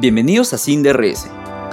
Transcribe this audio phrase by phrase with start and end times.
[0.00, 1.28] Bienvenidos a Sin DRS,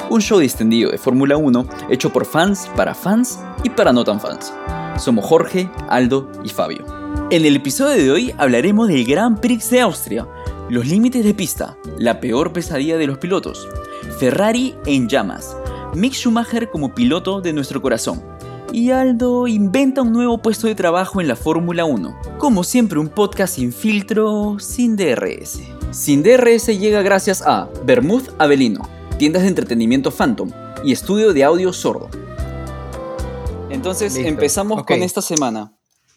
[0.09, 4.19] un show distendido de Fórmula 1 hecho por fans, para fans y para no tan
[4.19, 4.53] fans.
[4.97, 6.83] Somos Jorge, Aldo y Fabio.
[7.31, 10.27] En el episodio de hoy hablaremos del Grand Prix de Austria,
[10.69, 13.65] los límites de pista, la peor pesadilla de los pilotos,
[14.19, 15.55] Ferrari en llamas,
[15.95, 18.21] Mick Schumacher como piloto de nuestro corazón.
[18.73, 22.19] Y Aldo inventa un nuevo puesto de trabajo en la Fórmula 1.
[22.37, 25.61] Como siempre, un podcast sin filtro, sin DRS.
[25.91, 30.51] Sin DRS llega gracias a Bermud Avelino, tiendas de entretenimiento Phantom
[30.83, 32.09] y estudio de audio sordo.
[33.69, 34.27] Entonces Listo.
[34.27, 35.73] empezamos con esta semana.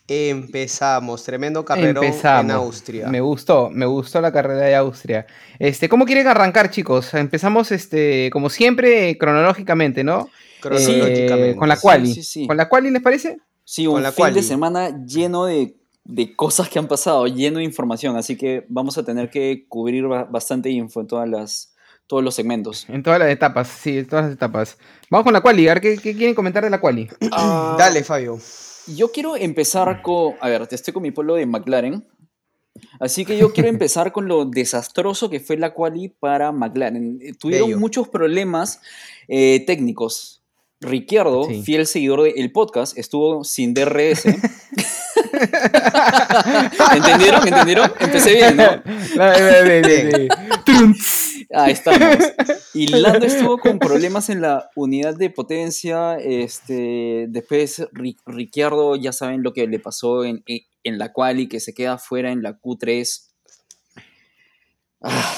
[0.08, 2.44] Empezamos, tremendo carrerón Empezamos.
[2.44, 3.08] en Austria.
[3.08, 5.24] Me gustó, me gustó la carrera de Austria.
[5.60, 7.14] Este, ¿cómo quieren arrancar, chicos?
[7.14, 10.28] Empezamos, este, como siempre, cronológicamente, ¿no?
[10.60, 11.50] Cronológicamente.
[11.50, 12.14] Eh, con la Sí, quali.
[12.14, 12.46] sí, sí.
[12.46, 13.38] ¿Con la quali les parece?
[13.64, 17.58] Sí, Con un la fin de semana lleno de, de cosas que han pasado, lleno
[17.58, 21.74] de información, así que vamos a tener que cubrir ba- bastante info en todas las,
[22.06, 22.84] todos los segmentos.
[22.88, 24.76] En todas las etapas, sí, en todas las etapas.
[25.08, 27.08] Vamos con la quali, a ver qué, qué quieren comentar de la quali.
[27.30, 28.38] Ah, Dale, Fabio.
[28.88, 32.04] Yo quiero empezar con, a ver, te estoy con mi pueblo de McLaren,
[32.98, 37.18] así que yo quiero empezar con lo desastroso que fue la quali para McLaren.
[37.22, 37.78] Eh, Tuvieron Bello.
[37.78, 38.80] muchos problemas
[39.28, 40.39] eh, técnicos.
[40.80, 41.62] Ricciardo, Sí.
[41.62, 44.24] fiel seguidor del podcast, estuvo sin DRS.
[46.94, 47.46] ¿Entendieron?
[47.46, 47.92] ¿Entendieron?
[48.00, 48.82] Empecé bien, ¿no?
[49.22, 50.28] De- de- de- de-.
[51.52, 52.16] Ahí estamos.
[52.74, 56.16] Y Lando estuvo con problemas en la unidad de potencia.
[56.18, 61.48] Este, después Ri- Ricciardo, ya saben lo que le pasó en, en- en la quali,
[61.48, 63.26] que se queda fuera en la Q3.
[65.02, 65.34] Ah,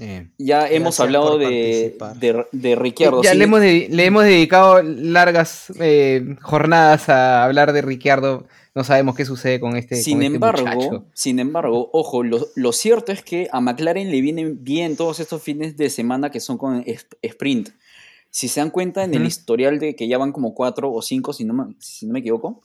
[0.00, 3.22] Eh, ya hemos hablado de, de, de Ricciardo.
[3.22, 3.38] ya sí.
[3.38, 8.46] le hemos, de- le hemos dedicado largas eh, jornadas a hablar de Ricciardo.
[8.74, 11.04] No sabemos qué sucede con este, Sin con este embargo, muchacho.
[11.12, 15.42] sin embargo, ojo, lo, lo cierto es que a McLaren le vienen bien todos estos
[15.42, 16.82] fines de semana que son con
[17.20, 17.68] sprint.
[18.30, 21.34] Si se dan cuenta en el historial de que ya van como cuatro o cinco,
[21.34, 22.62] si no me, si no me equivoco,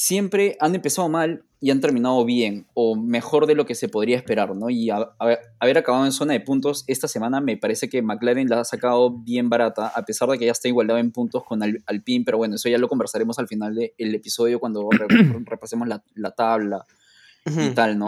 [0.00, 4.16] siempre han empezado mal y han terminado bien o mejor de lo que se podría
[4.16, 4.70] esperar, ¿no?
[4.70, 8.48] Y a- a- haber acabado en zona de puntos esta semana me parece que McLaren
[8.48, 11.62] la ha sacado bien barata, a pesar de que ya está igualdado en puntos con
[11.62, 15.06] Al- Alpine, pero bueno, eso ya lo conversaremos al final del episodio cuando re-
[15.44, 16.86] repasemos la, la tabla
[17.44, 18.06] y tal, ¿no?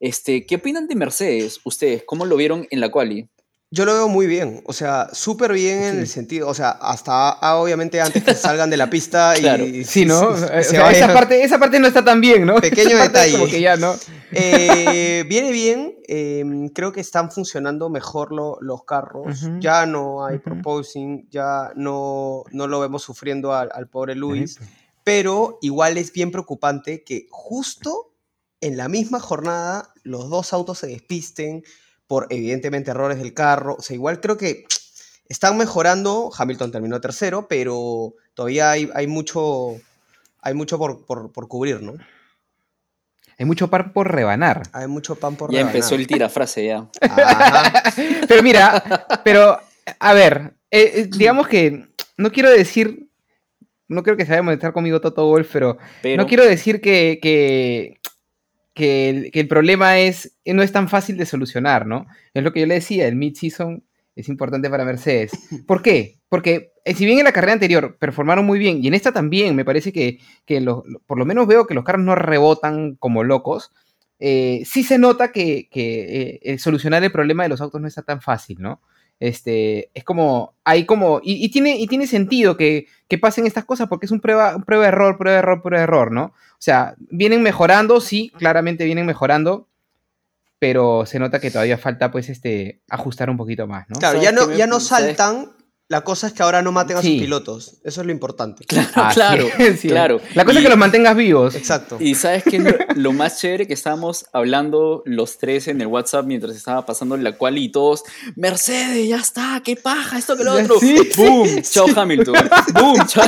[0.00, 2.02] Este, ¿Qué opinan de Mercedes ustedes?
[2.04, 3.28] ¿Cómo lo vieron en la quali?
[3.70, 7.28] Yo lo veo muy bien, o sea, súper bien en el sentido, o sea, hasta
[7.32, 9.84] ah, obviamente antes que salgan de la pista y.
[9.84, 10.34] Sí, ¿no?
[10.36, 12.54] se- O se sea, vayan- esa, parte, esa parte no está tan bien, ¿no?
[12.62, 13.50] Pequeño Esa es Como detalle.
[13.50, 13.94] que ya, ¿no?
[14.32, 20.38] Eh, viene bien, eh, creo que están funcionando mejor lo- los carros, ya no hay
[20.38, 24.58] proposing, ya no, no lo vemos sufriendo al, al pobre Luis,
[25.04, 28.14] pero igual es bien preocupante que justo
[28.62, 31.62] en la misma jornada los dos autos se despisten
[32.08, 34.64] por evidentemente errores del carro, o sea, igual creo que
[35.28, 39.76] están mejorando, Hamilton terminó tercero, pero todavía hay, hay mucho,
[40.40, 41.94] hay mucho por, por- por cubrir, ¿no?
[43.38, 44.62] Hay mucho par por rebanar.
[44.72, 45.76] Hay mucho pan por Ya rebanar.
[45.76, 46.88] empezó el tirafrase ya.
[47.00, 47.82] Ajá.
[48.28, 49.60] Pero mira, pero,
[50.00, 51.86] a ver, eh, eh, digamos que
[52.16, 53.08] no quiero decir,
[53.86, 56.80] no creo que se vaya a molestar conmigo Toto Wolf, pero, Pero no quiero decir
[56.80, 58.00] que, que,
[58.78, 62.06] que el, que el problema es, no es tan fácil de solucionar, ¿no?
[62.32, 63.82] Es lo que yo le decía, el mid-season
[64.14, 65.32] es importante para Mercedes.
[65.66, 66.20] ¿Por qué?
[66.28, 69.56] Porque eh, si bien en la carrera anterior performaron muy bien, y en esta también
[69.56, 70.64] me parece que, que
[71.06, 73.72] por lo menos veo que los carros no rebotan como locos,
[74.20, 77.86] eh, sí se nota que, que, eh, eh, solucionar el problema de los autos no
[77.86, 78.80] está tan fácil, ¿no?
[79.20, 83.64] Este, es como, hay como, y, y tiene, y tiene sentido que, que pasen estas
[83.64, 86.12] cosas porque es un prueba, un prueba de error, prueba de error, prueba de error,
[86.12, 86.24] ¿no?
[86.24, 89.68] O sea, vienen mejorando, sí, claramente vienen mejorando,
[90.58, 93.98] pero se nota que todavía falta, pues, este, ajustar un poquito más, ¿no?
[93.98, 95.52] Claro, ¿Sabes ya no, ya no saltan.
[95.90, 97.18] La cosa es que ahora no maten a sus Sí.
[97.20, 97.76] pilotos.
[97.82, 98.64] Eso es lo importante.
[98.68, 99.48] Claro, claro,
[99.80, 99.88] sí.
[99.88, 100.20] claro.
[100.34, 101.54] La cosa Y- es que los mantengas vivos.
[101.54, 101.96] Exacto.
[101.98, 106.26] Y sabes que lo, lo más chévere que estábamos hablando los tres en el WhatsApp
[106.26, 108.02] mientras estaba pasando la quali y todos,
[108.36, 110.78] Mercedes, ya está, qué paja, esto que lo otro.
[110.78, 110.96] sí.
[111.16, 112.34] Boom, chao Hamilton.
[112.74, 113.24] Boom, chao.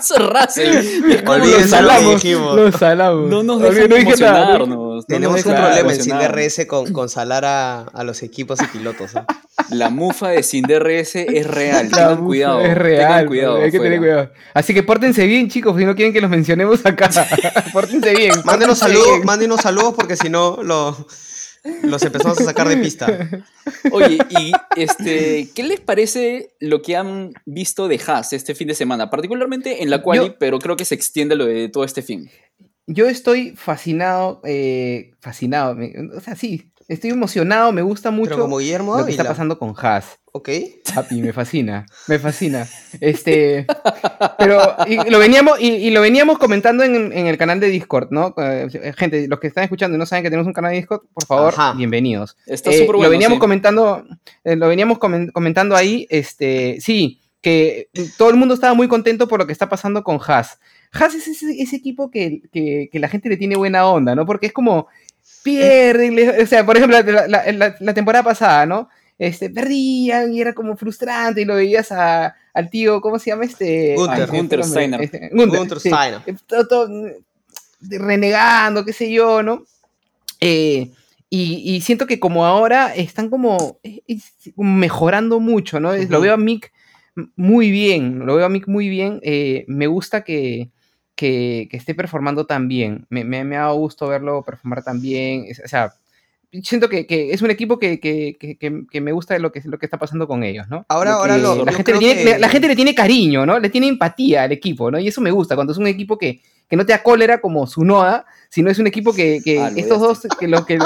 [0.00, 2.14] Es como los lo que salamos.
[2.22, 2.56] dijimos.
[2.56, 3.28] Los salamos.
[3.28, 4.68] No nos dejan no emocionarnos.
[4.68, 6.54] no Tenemos nos un problema en Sin emocionarnos.
[6.56, 9.14] DRS con, con salar a, a los equipos y pilotos.
[9.14, 9.22] ¿eh?
[9.70, 11.88] La mufa de sin DRS es real.
[11.90, 12.60] La Tengan cuidado.
[12.60, 13.06] Es real.
[13.06, 13.56] Tengan cuidado.
[13.62, 14.30] hay que tener cuidado.
[14.54, 17.10] Así que pórtense bien, chicos, si no quieren que los mencionemos acá.
[17.72, 18.32] pórtense bien.
[18.44, 19.26] Mándenos pórtense saludos, bien.
[19.26, 21.06] mándenos saludos porque si no lo,
[21.82, 23.28] los empezamos a sacar de pista.
[23.92, 28.74] Oye, y este, ¿qué les parece lo que han visto de Haas este fin de
[28.74, 29.10] semana?
[29.10, 32.30] Particularmente en la quali, Yo- pero creo que se extiende lo de todo este fin.
[32.86, 35.76] Yo estoy fascinado, eh, fascinado,
[36.16, 39.60] o sea, sí, Estoy emocionado, me gusta mucho Pero como Guillermo lo que está pasando
[39.60, 40.18] con Haas.
[40.32, 40.48] Ok.
[40.94, 42.66] Papi, me fascina, me fascina.
[43.00, 43.66] Este,
[44.38, 48.08] pero y lo veníamos y, y lo veníamos comentando en, en el canal de Discord,
[48.10, 48.32] ¿no?
[48.38, 51.02] Eh, gente, los que están escuchando y no saben que tenemos un canal de Discord,
[51.12, 51.72] por favor, Ajá.
[51.72, 52.36] bienvenidos.
[52.46, 53.04] Está Eh, súper bueno.
[53.04, 53.40] lo veníamos sí.
[53.40, 54.04] comentando,
[54.44, 59.26] eh, lo veníamos comen- comentando ahí, este, sí, que todo el mundo estaba muy contento
[59.26, 60.60] por lo que está pasando con Haas.
[60.92, 64.26] Haas es ese, ese equipo que, que- que la gente le tiene buena onda, ¿no?
[64.26, 64.86] Porque es como
[65.42, 68.88] pierden, le- o sea, por ejemplo, la, la- la- la temporada pasada, ¿no?
[69.20, 73.44] Este, perdían y era como frustrante y lo veías a- al tío, ¿cómo se llama
[73.44, 73.94] este?
[73.94, 74.14] Gunther.
[74.16, 75.00] Ay, este Gunther Steiner.
[75.02, 75.90] este, Gunther, Gunther sí.
[75.90, 76.20] Steiner.
[76.46, 77.06] Todo- todo, mm,
[77.90, 79.64] renegando, qué sé yo, ¿no?
[80.40, 80.90] Eh,
[81.28, 84.00] y, y siento que como ahora están como eh,
[84.56, 85.92] mejorando mucho, ¿no?
[85.92, 86.24] Es- Lo Ujú.
[86.24, 86.72] veo a Mick
[87.36, 89.20] muy bien, lo veo a Mick muy bien.
[89.22, 90.70] eh, me gusta que,
[91.14, 93.06] que, que esté performando tan bien.
[93.10, 95.44] Me, me, me ha dado gusto verlo performar tan bien.
[95.46, 95.92] es- o sea,
[96.62, 99.86] siento que, que es un equipo que, que, que- me gusta lo que, lo que
[99.86, 100.84] está pasando con ellos, ¿no?
[100.88, 103.58] Ahora, Lo ahora lo, la, gente le tiene, que- la gente le tiene cariño, ¿no?
[103.58, 104.98] Le tiene empatía al equipo, ¿no?
[104.98, 107.66] Y eso me gusta, cuando es un equipo que, que no te da cólera como
[107.66, 110.78] Sunoda, sino es un equipo que, que Ah, estos dos, que lo que...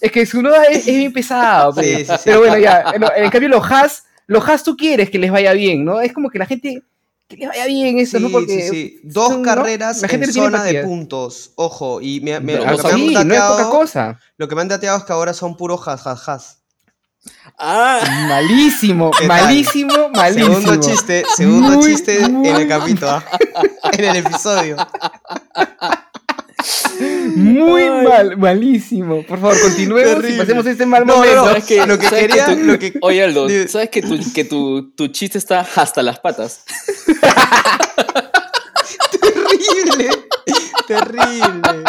[0.00, 2.22] Es que Sunoda es, es bien pesado, Sí, pero, sí, sí.
[2.24, 5.52] pero bueno, ya, en, en cambio los Haas, los Haas tú quieres que les vaya
[5.52, 6.00] bien, ¿no?
[6.00, 6.82] Es como que la gente,
[7.36, 8.30] que les vaya bien eso, Sí, ¿no?
[8.30, 9.00] Porque sí, sí.
[9.04, 9.46] Dos son, ¿no?
[9.48, 11.52] carreras La gente en zona de puntos.
[11.54, 14.20] Ojo, y me, me- lo, que me han no es dateado, poca cosa.
[14.36, 16.56] lo que me han dateado es que ahora son puros has, has, has.
[17.58, 20.54] Ah, Malísimo, malísimo, malísimo.
[20.60, 23.22] Segundo chiste, segundo Muy, chiste en el capítulo,
[23.92, 24.76] en el episodio.
[27.36, 28.06] Muy Ay.
[28.06, 29.22] mal, malísimo.
[29.26, 31.46] Por favor, continuemos y pasemos este mal No, momento.
[31.46, 31.54] no.
[31.98, 33.48] que ¿Sabes quería- tú- lo que- Oye, Aldo.
[33.68, 36.64] ¿sabes que, tu, que tu, tu chiste está hasta las patas?
[39.20, 40.10] Terrible,
[40.94, 41.84] terrible.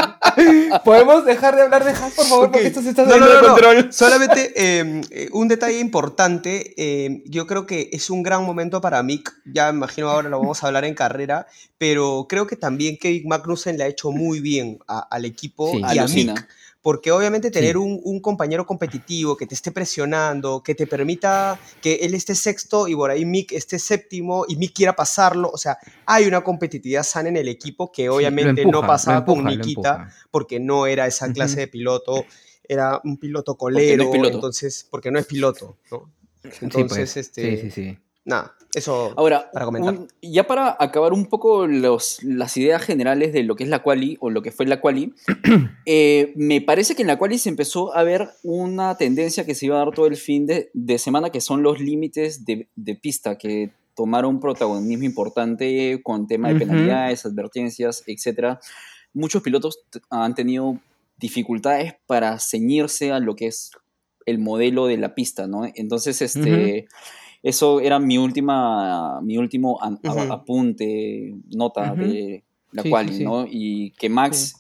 [0.86, 2.52] ¿Podemos dejar de hablar de Haas, por favor?
[2.52, 3.54] Porque esto se está saliendo no, no, de no.
[3.54, 3.94] control.
[3.94, 6.74] Solamente eh, eh, un detalle importante.
[6.78, 9.34] eh, yo creo que es un gran momento para Mick.
[9.46, 11.48] Ya me imagino ahora lo vamos a hablar en carrera.
[11.78, 15.82] Pero creo que también Kevin Magnussen le ha hecho muy bien a- al equipo Sí.
[15.94, 16.06] y a.
[16.06, 16.48] Mick.
[16.84, 17.78] Porque obviamente tener Sí.
[17.78, 22.88] un, un compañero competitivo que te esté presionando, que te permita que él esté sexto
[22.88, 25.52] y por ahí Mick esté séptimo y Mick quiera pasarlo.
[25.54, 25.78] O sea,
[26.08, 29.64] hay una competitividad sana en el equipo que obviamente empuja, no pasaba con empuja, lo
[29.64, 32.26] Nikita porque no era esa clase de piloto,
[32.68, 34.36] era un piloto Porque no colero, piloto.
[34.36, 36.12] entonces, porque no es piloto, ¿no?
[36.44, 37.18] Sí, Entonces, pues.
[37.18, 37.98] este, sí, sí, sí.
[38.26, 39.94] nada, eso Ahora, para comentar.
[39.94, 43.84] un- ya para acabar un poco los, las ideas generales de lo que es la
[43.84, 45.14] quali o lo que fue la quali,
[45.86, 49.66] eh, me parece que en la quali se empezó a ver una tendencia que se
[49.68, 52.96] iba a dar todo el fin de, de semana, que son los límites de, de
[52.96, 58.58] pista, que tomaron protagonismo importante con tema de penalidades, advertencias, etc.
[59.14, 59.80] Muchos pilotos
[60.10, 60.78] han tenido
[61.20, 63.72] dificultades para ceñirse a lo que es
[64.26, 65.64] el modelo de la pista, ¿no?
[65.76, 66.88] Entonces, este,
[67.44, 70.32] eso era mi última, mi último a- Ujú.
[70.32, 73.24] apunte, nota de la Sí, quali, sí, sí.
[73.24, 73.46] ¿no?
[73.50, 74.56] Y que Max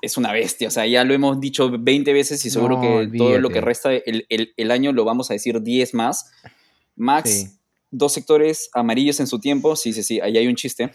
[0.00, 3.18] es una bestia, o sea, ya lo hemos dicho 20 veces y seguro No, que
[3.18, 3.60] todo lo que olvídate.
[3.60, 6.30] resta el, el- el año lo vamos a decir 10 más.
[6.96, 7.57] Max.
[7.90, 10.90] Dos sectores amarillos en su tiempo, sí, sí, sí, ahí hay un chiste.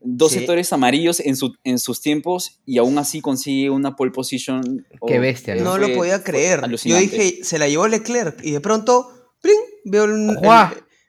[0.00, 0.38] Dos Sí.
[0.38, 4.86] sectores amarillos en, su, en sus tiempos y aún así consigue una pole position.
[5.06, 6.62] Qué oh, bestia, no lo podía creer.
[6.70, 9.56] Yo dije, se la llevó Leclerc y de pronto, ¡pling!
[9.84, 10.36] veo el-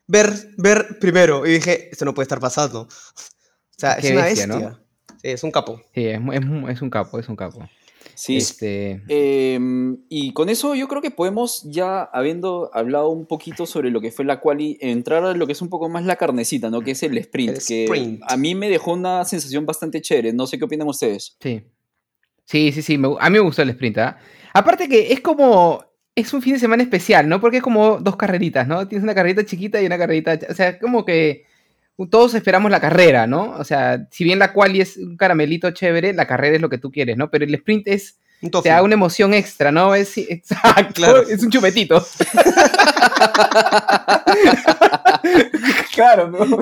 [0.07, 2.81] ver, ver primero y dije, esto no puede estar pasando.
[2.81, 2.87] O
[3.78, 4.69] sea, es una bestia, bestia.
[4.69, 4.80] ¿no?
[5.21, 5.81] Sí, es un capo.
[5.94, 6.19] Sí, es,
[6.69, 7.69] es un capo, es un capo.
[8.19, 13.66] Sí, Este, Em, y con eso yo creo que podemos ya, habiendo hablado un poquito
[13.66, 16.18] sobre lo que fue la quali, entrar a lo que es un poco más la
[16.18, 16.81] carnecita, ¿no?
[16.81, 18.21] Que es el sprint, El que sprint.
[18.28, 20.33] a mí me dejó una sensación bastante chévere.
[20.33, 21.38] No sé qué opinan ustedes.
[21.40, 21.61] sí.
[22.44, 22.97] Sí, sí, sí.
[22.97, 24.18] me a mí me gustó el sprint, ¿ah?
[24.54, 25.85] Aparte que es como.
[26.16, 27.40] Es un fin de semana especial, ¿no?
[27.40, 28.85] Porque es como dos carreritas, ¿no?
[28.88, 30.38] Tienes una carrerita chiquita y una carrerita.
[30.49, 31.45] O sea, como que
[32.07, 33.51] todos esperamos la carrera, ¿no?
[33.57, 36.77] O sea, si bien la quali es un caramelito chévere, la carrera es lo que
[36.77, 37.29] tú quieres, ¿no?
[37.29, 38.18] Pero el sprint es.
[38.41, 39.94] Un Te da una emoción extra, ¿no?
[39.95, 40.94] Es exacto.
[40.94, 41.23] Claro.
[41.27, 41.99] Es un chupetito.
[45.94, 46.57] claro, ¿no?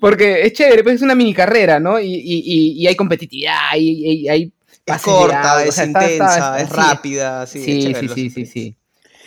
[0.00, 1.98] Porque es chévere, pues es una mini carrera, ¿no?
[2.00, 5.74] Y, y- y- y hay competitividad, y, y- y hay Es pases corta, o es
[5.74, 7.46] sea, está- está- intensa, está- es sí, rápida.
[7.46, 8.76] Sí, Sí, es sí, chévere sí, sí.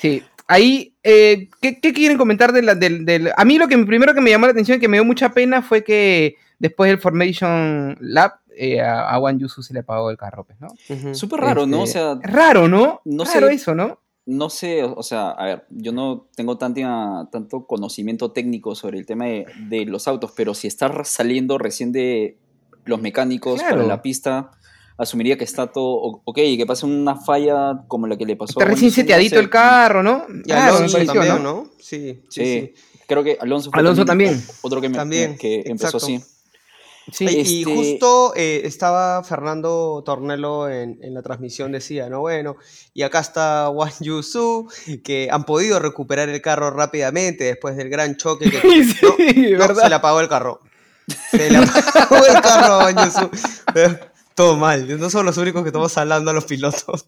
[0.01, 0.23] Sí.
[0.47, 4.13] Ahí, eh, ¿qué, qué quieren comentar de la- del, del- A mí lo que primero
[4.13, 6.99] que me llamó la atención y que me dio mucha pena fue que después del
[6.99, 10.67] Formation Lab eh, a, a Juan Yusu se le apagó el carro, pues, ¿no?
[10.89, 11.13] Ujú.
[11.13, 11.81] Súper raro, ¿no?
[11.81, 13.01] O Este, sea, Raro, ¿no?
[13.05, 13.53] no raro sé.
[13.53, 13.99] eso, ¿no?
[14.25, 19.05] no sé, o sea, a ver, yo no tengo tanta, tanto conocimiento técnico sobre el
[19.05, 22.37] tema de, de los autos, pero si estás saliendo recién de
[22.83, 23.87] los mecánicos para Claro.
[23.87, 24.51] la pista,
[24.97, 28.59] asumiría que está todo ok, que pase una falla como la que le pasó.
[28.59, 30.25] Está recién seteadito el carro, ¿no?
[30.45, 31.69] Y Alonso también, ¿no?
[31.79, 32.73] Sí, sí,
[33.07, 34.43] Creo que Alonso fue Alonso también.
[34.61, 36.21] Otro que, me, que empezó así.
[37.09, 42.19] Sí, Y este justo eh, estaba Fernando Tornelo en, la transmisión, decía, ¿no?
[42.19, 42.57] Bueno,
[42.93, 44.67] y acá está Wang Yusu,
[45.05, 49.87] que han podido recuperar el carro rápidamente después del gran choque que sí, no, se
[49.87, 50.59] le apagó el carro.
[51.31, 53.29] Se le apagó el carro a Wang Yusu.
[54.37, 57.07] Todo mal, no somos los únicos que estamos hablando a los pilotos.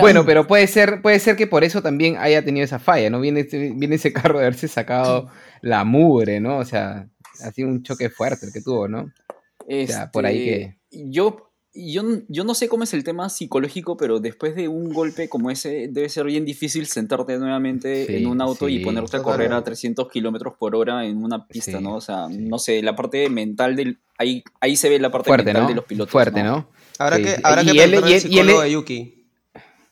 [0.00, 3.18] bueno, pero puede ser, puede ser que por eso también haya tenido esa falla, ¿no?
[3.18, 3.42] Viene,
[3.74, 5.28] viene ese carro de haberse sacado
[5.62, 6.58] la mugre, ¿no?
[6.58, 7.08] O sea,
[7.42, 9.12] ha sido un choque fuerte el que tuvo, ¿no?
[9.58, 10.62] o sea, por ahí que...
[10.62, 14.92] Este, yo, yo, yo no sé cómo es el tema psicológico, pero después de un
[14.92, 19.22] golpe como ese, debe ser bien difícil sentarte nuevamente en un auto y ponerte a
[19.22, 21.96] correr a 300 kilómetros por hora en una pista, ¿no?
[21.96, 23.98] O sea, no sé, la parte mental del.
[24.18, 26.10] Ahí, ahí se ve la parte mental de los pilotos.
[26.12, 26.68] Fuerte, ¿no?
[26.98, 29.12] Habrá que, habrá que él, el psicólogo de Yuki.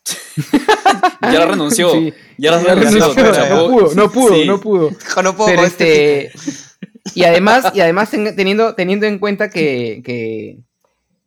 [1.22, 1.92] ya renunció.
[2.38, 3.14] Ya renunció.
[3.14, 4.90] No pudo, no pudo, no pudo.
[5.22, 6.32] No puedo pero este,
[7.14, 10.58] y además, y además teniendo, teniendo en cuenta que, que,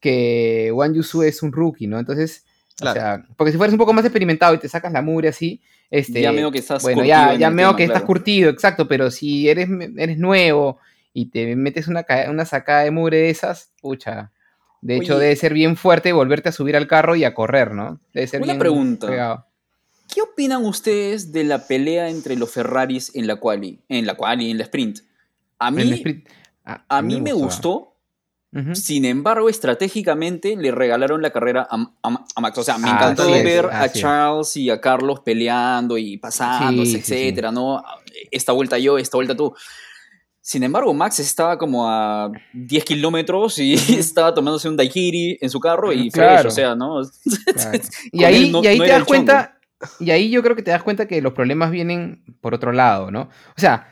[0.07, 1.99] que Wang Yusu es un rookie, ¿no?
[1.99, 2.45] Entonces,
[2.81, 5.61] o sea, porque si fueras un poco más experimentado y te sacas la mugre así,
[5.91, 9.49] este, ya veo que estás bueno, ya, ya veo que estás curtido, exacto, pero si
[9.49, 10.79] eres, eres nuevo
[11.11, 14.31] y te metes una, una sacada de mugre de esas, pucha.
[14.79, 17.99] De hecho, debe ser bien fuerte volverte a subir al carro y a correr, ¿no?
[18.13, 19.45] Debe ser una pregunta.
[20.13, 24.51] ¿Qué opinan ustedes de la pelea entre los Ferraris en la quali, en la quali,
[24.51, 24.99] en la sprint?
[25.59, 26.23] A mí,
[26.63, 27.96] a, mí me gustó.
[28.73, 32.09] Sin embargo, estratégicamente le regalaron la carrera a,
[32.41, 32.57] Max.
[32.57, 37.51] O sea, me ah, encantó ver a Charles y a Carlos peleando y pasando, etcétera,
[37.51, 37.83] ¿no?
[38.31, 39.53] Esta vuelta yo, esta vuelta tú.
[40.41, 45.59] Sin embargo, Max estaba como a 10 kilómetros y estaba tomándose un daiquiri en su
[45.59, 46.47] carro y claro.
[46.47, 47.01] o sea, ¿no?
[48.11, 49.59] y ahí, y ahí te das cuenta,
[49.99, 53.11] y ahí yo creo que te das cuenta que los problemas vienen por otro lado,
[53.11, 53.23] ¿no?
[53.23, 53.89] O sea,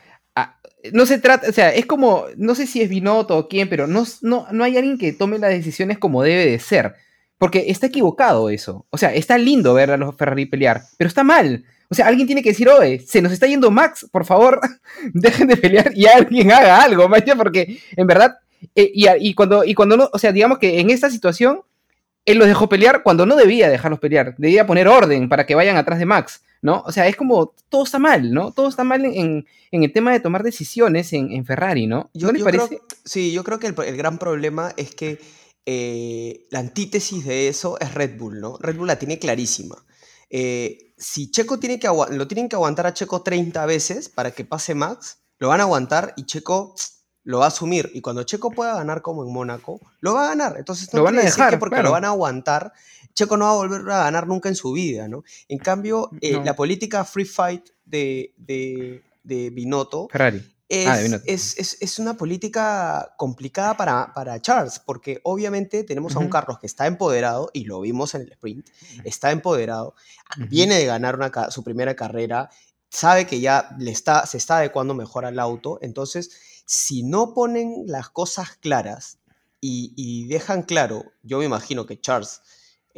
[0.92, 3.86] no se trata, o sea, es como, no sé si es Binotto o quién, pero
[3.86, 6.94] no, no, no hay alguien que tome las decisiones como debe de ser.
[7.38, 8.86] Porque está equivocado eso.
[8.90, 11.64] O sea, está lindo ver a los Ferrari pelear, pero está mal.
[11.88, 14.60] O sea, alguien tiene que decir, oye, se nos está yendo Max, por favor,
[15.12, 18.38] dejen de pelear y alguien haga algo, vaya, porque en verdad,
[18.74, 21.60] eh, y, cuando, y cuando no, o sea, digamos que en esta situación,
[22.24, 25.76] él los dejó pelear cuando no debía dejarlos pelear, debía poner orden para que vayan
[25.76, 26.42] atrás de Max.
[26.66, 26.82] ¿No?
[26.84, 28.50] O sea, es como, todo está mal, ¿no?
[28.50, 32.10] Todo está mal en, el tema de tomar decisiones en, Ferrari, ¿no?
[32.12, 32.80] Yo, parece?
[33.04, 35.20] sí, yo creo que el, gran problema es que
[35.64, 38.58] eh, la antítesis de eso es Red Bull, ¿no?
[38.58, 39.76] Red Bull la tiene clarísima.
[40.28, 44.44] Eh, si Checo tiene que lo tienen que aguantar a Checo 30 veces para que
[44.44, 46.74] pase Max, lo van a aguantar y Checo
[47.26, 47.90] lo va a asumir.
[47.92, 50.56] Y cuando Checo pueda ganar como en Mónaco, lo va a ganar.
[50.56, 52.72] Entonces no lo van a dejar, que porque lo van a aguantar
[53.16, 55.24] Checo no va a volver a ganar nunca en su vida, ¿no?
[55.48, 60.44] En cambio, eh, la política free fight de, de, Binotto Ferrari.
[60.86, 66.58] Ah, es, es, una política complicada para, para Charles, porque obviamente tenemos a un Carlos
[66.58, 68.68] que está empoderado, y lo vimos en el sprint,
[69.04, 69.94] está empoderado,
[70.50, 72.50] viene de ganar una, su primera carrera,
[72.90, 76.32] sabe que ya le está, se está adecuando mejor al auto, entonces
[76.66, 79.18] si no ponen las cosas claras
[79.60, 82.42] y, y dejan claro, yo me imagino que Charles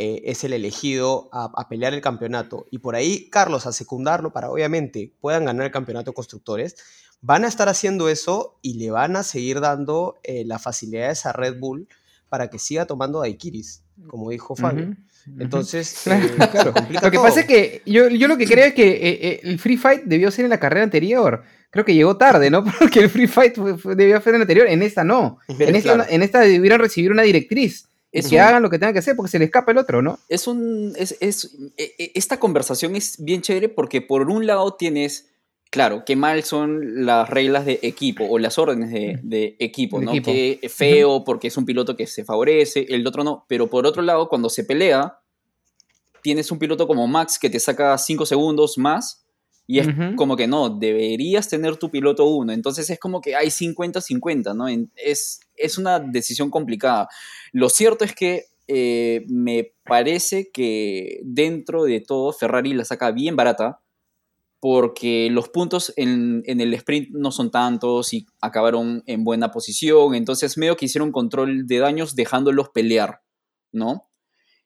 [0.01, 4.49] eh, es el elegido a, pelear el campeonato y por ahí Carlos a secundarlo para
[4.49, 6.77] obviamente puedan ganar el campeonato constructores,
[7.21, 11.33] van a estar haciendo eso y le van a seguir dando eh, las facilidades a
[11.33, 11.89] Red Bull
[12.29, 14.95] para que siga tomando daiquiris, como dijo Fabio.
[15.41, 16.73] Entonces, eh, claro,
[17.03, 20.05] lo que pasa es que yo, yo, lo que creo es que el Free Fight
[20.05, 21.43] debió ser en la carrera anterior.
[21.71, 22.65] Creo que llegó tarde, ¿no?
[22.79, 25.39] Porque el Free Fight debió ser en la anterior, en esta no.
[25.49, 29.01] En esta, en esta debieron recibir una directriz es que hagan lo que tengan que
[29.01, 30.19] hacer porque se le escapa el otro, ¿no?
[30.29, 30.95] Es un.
[30.97, 31.45] Es, e,
[31.77, 35.31] e, esta conversación es bien chévere porque por un lado tienes.
[35.71, 38.91] Claro, qué mal son las reglas de equipo o las órdenes
[39.23, 40.13] de, equipo, ¿no?
[40.13, 43.45] Que feo porque es un piloto que se favorece, el otro no.
[43.49, 45.19] Pero por otro lado, cuando se pelea,
[46.23, 49.27] tienes un piloto como Max que te saca 5 segundos más
[49.71, 52.55] y es como que no, deberías tener tu piloto uno.
[52.55, 54.67] Entonces es como que hay 50-50, ¿no?
[54.97, 57.07] Es, es una decisión complicada.
[57.53, 63.37] Lo cierto es que eh, me parece que dentro de todo Ferrari la saca bien
[63.37, 63.81] barata
[64.61, 70.59] porque los puntos en, el sprint no son tantos y acabaron en buena posición, entonces
[70.59, 73.21] medio que hicieron control de daños dejándolos pelear,
[73.71, 74.08] ¿no?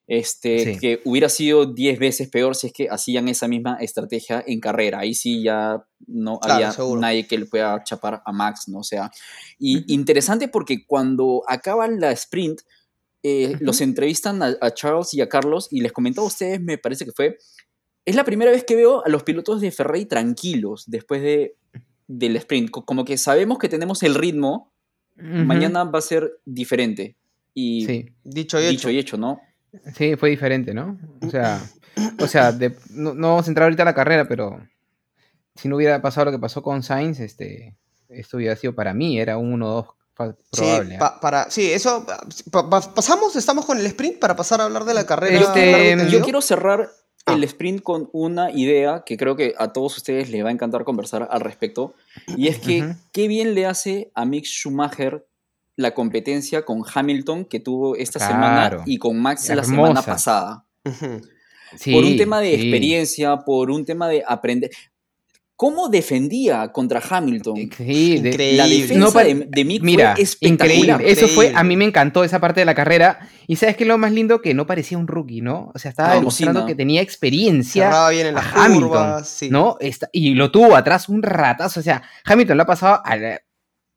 [0.09, 4.61] Este, que hubiera sido 10 veces peor si es que hacían esa misma estrategia en
[4.61, 4.99] carrera.
[5.01, 8.81] Ahí sí ya no había nadie que le pueda chapar a Max, ¿no?
[8.81, 9.11] O sea,
[9.59, 12.61] y interesante porque cuando acaba la sprint,
[13.23, 16.77] eh, los entrevistan a, a Charles y a Carlos y les comentaba a ustedes, me
[16.79, 17.39] parece que fue,
[18.05, 21.55] es la primera vez que veo a los pilotos de Ferrari tranquilos después de,
[22.09, 22.71] del sprint.
[22.71, 24.73] Co- Como que sabemos que tenemos el ritmo,
[25.17, 25.45] Ujú.
[25.45, 27.17] mañana va a ser diferente.
[27.55, 28.71] Y Sí, Dicho y hecho.
[28.73, 29.41] dicho y hecho, ¿no?
[29.97, 30.99] Sí, fue diferente, ¿no?
[31.27, 31.61] O sea,
[32.21, 34.61] o sea de- no, no vamos a entrar ahorita a la carrera, pero
[35.55, 37.77] si no hubiera pasado lo que pasó con Sainz, este,
[38.09, 40.91] esto hubiera sido para mí, era un 1-2 fa- probable.
[40.91, 40.99] Sí, ¿ah?
[40.99, 42.07] pa- para, sí, eso.
[42.51, 45.39] pa- pa- pasamos, estamos con el sprint para pasar a hablar de la carrera.
[45.41, 46.19] Este, yo?
[46.19, 46.91] Yo quiero cerrar
[47.25, 47.35] Ah.
[47.35, 50.83] el sprint con una idea que creo que a todos ustedes les va a encantar
[50.83, 51.95] conversar al respecto.
[52.37, 55.25] Y es que qué bien le hace a Mick Schumacher
[55.77, 58.33] la competencia con Hamilton que tuvo esta Claro.
[58.35, 60.07] semana y con Max la semana Hermosa.
[60.13, 60.67] pasada.
[60.85, 62.55] Por un Sí, tema de sí.
[62.61, 64.71] experiencia, por un tema de aprender.
[65.57, 67.55] ¿Cómo defendía contra Hamilton?
[67.77, 68.57] Sí, de- Increíble.
[68.57, 70.77] La defensa No, de, de Mick Mira, fue espectacular.
[70.77, 71.11] increíble.
[71.13, 73.29] Eso fue, a mí me encantó esa parte de la carrera.
[73.47, 75.71] Y sabes que lo más lindo que no parecía un rookie, ¿no?
[75.73, 76.67] O sea, estaba No, demostrando alucina.
[76.67, 77.85] que tenía experiencia.
[77.85, 79.29] Cerraba bien en las a Hamilton, curvas.
[79.29, 79.51] Sí.
[79.51, 79.77] ¿no?
[79.79, 81.79] Está- y lo tuvo atrás un ratazo.
[81.79, 83.41] O sea, Hamilton lo ha pasado a la-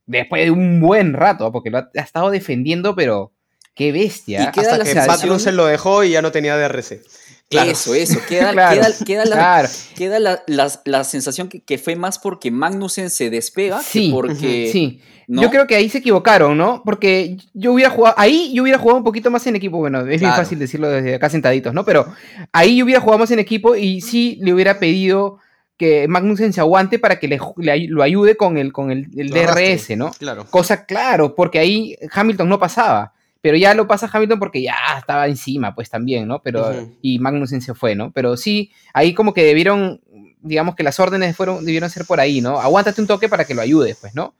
[0.05, 3.31] después de un buen rato, porque lo ha, ha estado defendiendo, pero
[3.74, 4.43] qué bestia.
[4.43, 7.01] Y queda Hasta la que sensación- Magnussen lo dejó y ya no tenía DRC.
[7.50, 7.69] Claro.
[7.71, 8.19] Eso, eso.
[8.27, 9.69] Queda, Claro, queda, queda la, Claro.
[9.95, 14.12] queda la, la- la sensación que, que fue más porque Magnussen se despega Sí, que
[14.13, 14.69] porque.
[14.71, 15.41] Sí, ¿no?
[15.43, 16.81] yo creo que ahí se equivocaron, ¿no?
[16.83, 20.19] Porque yo hubiera jugado, ahí yo hubiera jugado un poquito más en equipo, bueno, es
[20.19, 21.85] bien fácil decirlo desde acá sentaditos, ¿no?
[21.85, 22.07] Pero
[22.51, 25.38] ahí yo hubiera jugado más en equipo y sí le hubiera pedido
[25.77, 29.36] que Magnussen se aguante para que le, le lo ayude con el, con el, el
[29.36, 29.75] arrastre.
[29.75, 30.12] DRS, ¿no?
[30.12, 30.46] Claro.
[30.50, 33.13] Cosa claro, porque ahí Hamilton no pasaba.
[33.41, 36.41] Pero ya lo pasa Hamilton porque ya estaba encima, pues también, ¿no?
[36.41, 38.12] Pero, y Magnussen se fue, ¿no?
[38.12, 40.01] Pero sí, ahí como que debieron,
[40.41, 42.60] digamos que las órdenes fueron, debieron ser por ahí, ¿no?
[42.60, 44.34] Aguántate un toque para que lo ayudes, pues, ¿no?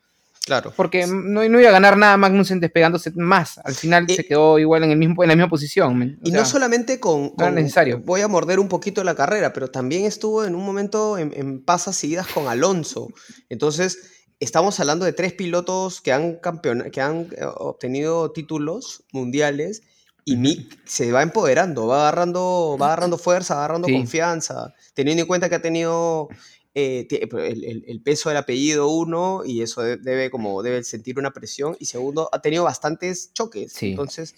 [0.45, 0.71] Claro.
[0.75, 3.57] Porque no, no iba a ganar nada Magnussen despegándose más.
[3.63, 6.19] Al final se quedó igual en, el mismo, en la misma posición.
[6.21, 7.99] O Y sea, no solamente con, necesario.
[8.05, 11.63] Voy a morder un poquito la carrera, pero también estuvo en un momento en, en
[11.65, 13.07] pasas seguidas con Alonso.
[13.49, 19.81] Entonces, estamos hablando de tres pilotos que han, campeona- que han eh, obtenido títulos mundiales
[20.25, 20.36] y.
[20.38, 23.93] Mick se va empoderando, va agarrando, va agarrando fuerza, va agarrando Sí.
[23.95, 26.29] confianza, teniendo en cuenta que ha tenido
[26.75, 30.83] eh, ti- el, el- el peso del apellido uno y eso de- debe como debe
[30.83, 33.91] sentir una presión y segundo ha tenido bastantes choques Sí.
[33.91, 34.35] entonces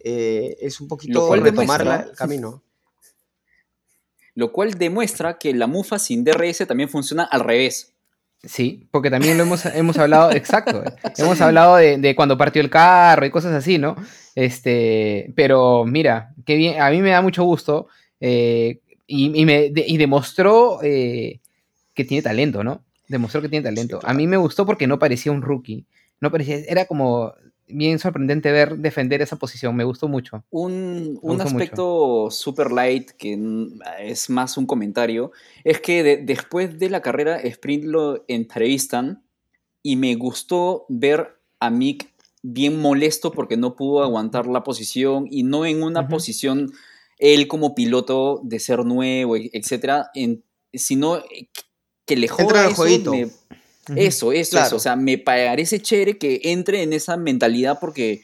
[0.00, 2.62] eh, es un poquito cual retomar la- el camino
[4.34, 7.92] Lo cual demuestra que la mufa sin DRS también funciona al revés.
[8.42, 12.60] Sí, porque también lo hemos, hemos hablado, exacto, eh, hemos hablado de, de cuando partió
[12.60, 13.94] el carro y cosas así, ¿no?
[14.34, 17.86] Este, pero mira, qué bien, a mí me da mucho gusto
[18.20, 21.40] eh, y, y me, de- y demostró eh,
[21.94, 22.82] que tiene talento, ¿no?
[23.08, 24.00] Demostró que tiene talento.
[24.00, 24.12] claro.
[24.12, 25.86] A mí me gustó porque no parecía un rookie,
[26.20, 27.32] no parecía, era como
[27.66, 30.44] bien sorprendente ver defender esa posición, me gustó mucho.
[30.50, 33.38] Un, un gustó aspecto super light, que
[34.00, 35.32] es más un comentario,
[35.64, 39.22] es que de- después de la carrera Sprint lo entrevistan
[39.82, 45.42] y me gustó ver a Mick bien molesto porque no pudo aguantar la posición y
[45.42, 46.10] no en una Ujú.
[46.10, 46.72] posición
[47.18, 50.42] él como piloto de ser nuevo, etcétera, en-
[50.74, 51.18] sino
[52.06, 53.10] que le joda el eso, jueguito.
[53.12, 53.30] me-
[53.96, 54.66] eso, eso, Claro.
[54.66, 54.76] eso.
[54.76, 58.22] O sea, me parece chévere que entre en esa mentalidad porque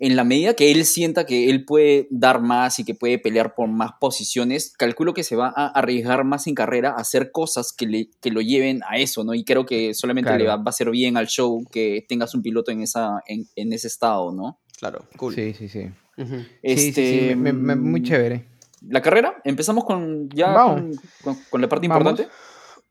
[0.00, 3.54] en la medida que él sienta que él puede dar más y que puede pelear
[3.56, 7.72] por más posiciones, calculo que se va a arriesgar más en carrera a hacer cosas
[7.72, 9.34] que, le, que lo lleven a eso, ¿no?
[9.34, 10.42] Y creo que solamente Claro.
[10.44, 13.48] le va, va a hacer bien al show que tengas un piloto en, esa, en,
[13.56, 14.58] en ese estado, ¿no?
[14.78, 15.90] claro cool Sí, sí, sí.
[16.16, 16.36] Ujú.
[16.36, 18.44] Sí, sí, sí, Este, me- me- muy mm, chévere.
[18.88, 22.10] La carrera, empezamos con ya con, con- con la parte Vamos.
[22.10, 22.32] importante.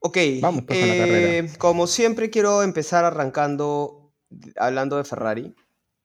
[0.07, 1.57] Ok, Vamos, pues, con la eh, carrera.
[1.59, 4.13] como siempre quiero empezar arrancando
[4.55, 5.53] hablando de Ferrari.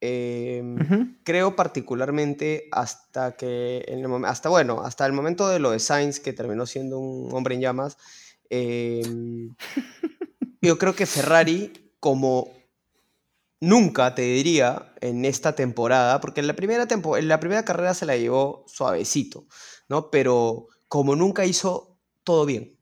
[0.01, 1.07] Eh, Ujú.
[1.23, 6.19] creo particularmente hasta que en el hasta bueno hasta el momento de lo de Sainz
[6.19, 7.97] que terminó siendo un hombre en llamas
[8.51, 9.03] eh,
[10.61, 12.49] yo creo que Ferrari como
[13.61, 17.95] nunca te diría en esta temporada porque en la primera tempo- en la primera carrera
[17.95, 19.47] se la llevó suavecito
[19.89, 22.77] no pero como nunca hizo todo bien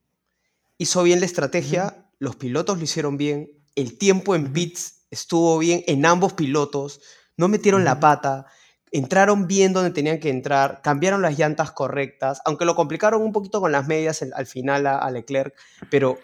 [0.81, 5.83] hizo bien la estrategia los pilotos lo hicieron bien el tiempo en pits estuvo bien
[5.87, 7.01] en ambos pilotos
[7.37, 8.47] no metieron la pata,
[8.93, 13.61] entraron bien donde tenían que entrar, cambiaron las llantas correctas, aunque lo complicaron un poquito
[13.61, 15.55] con las medias el- al final a, a Leclerc,
[15.90, 16.19] pero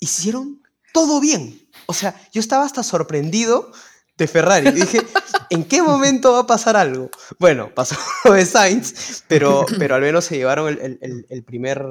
[0.00, 0.60] hicieron
[0.92, 1.66] todo bien.
[1.86, 3.70] O sea, yo estaba hasta sorprendido
[4.18, 4.70] de Ferrari.
[4.72, 5.00] Dije,
[5.50, 7.10] ¿en qué momento va a pasar algo?
[7.38, 11.82] Bueno, pasó lo de Sainz, pero, pero al menos se llevaron el- el- el primer...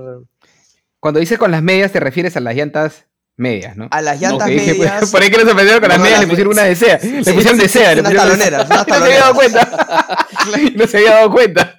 [0.99, 3.05] Cuando dices con las medias, ¿te refieres a las llantas
[3.37, 3.87] medias, ¿no?
[3.91, 5.11] A las llantas dije, pues, medias.
[5.11, 6.99] Por ahí que los sorprendieron con las medias, las le pusieron me- una de SEA.
[6.99, 7.95] Sí, Le pusieron sí, de SEA.
[7.95, 10.75] le unas pusieron de- taloneras, unas No se había dado cuenta.
[10.75, 11.75] No se había dado cuenta.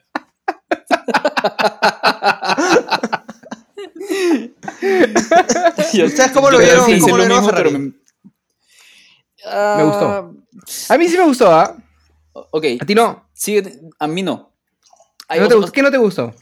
[6.04, 6.87] ¿Ustedes cómo lo vieron?
[6.87, 7.92] sí ¿Cómo lo vieron mismo, pero me...
[9.46, 10.35] Ah, Me gustó.
[10.94, 11.76] A mí sí me gustó, ¿ah?
[12.33, 13.28] Ok, A ti no.
[13.33, 13.62] sí,
[13.98, 14.52] a mí no.
[15.28, 16.35] Hay ¿No te otros- gust- ¿Qué no te gustó?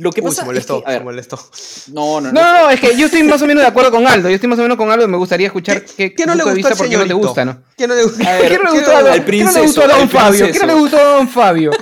[0.00, 1.38] Lo que Uy, pasa se molestó, es que, a ver, se molestó.
[1.92, 4.06] no, no, No, no, no, es que yo estoy más o menos de acuerdo con
[4.06, 4.28] Aldo.
[4.28, 5.06] Yo estoy más o menos con Aldo.
[5.08, 7.62] Me gustaría escuchar qué, ¿Qué no le gustó al por qué no te gusta, ¿no?
[7.76, 8.28] ¿Qué no le gusta?
[8.28, 9.86] A ver, ¿Qué no le ¿qué gustó a al ¿qué no le princeso, gustó a
[9.88, 10.46] Don Fabio?
[10.46, 10.78] ¿Qué no le princeso.
[10.78, 11.70] gustó a Don Fabio?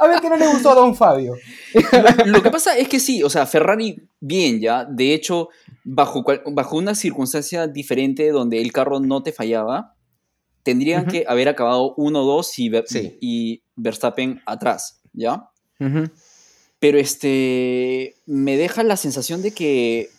[0.00, 1.34] A ver, ¿qué no le gustó a Don Fabio?
[2.26, 5.48] Lo que pasa es que sí, o sea, Ferrari bien ya, de hecho,
[5.84, 9.94] bajo, bajo una circunstancia diferente donde el carro no te fallaba,
[10.62, 11.10] tendrían Ujú.
[11.12, 13.16] que haber acabado 1-2 y, Sí.
[13.20, 15.44] y Verstappen atrás, ¿ya?
[15.80, 16.04] Ujú.
[16.84, 20.10] Pero este, me deja la sensación de que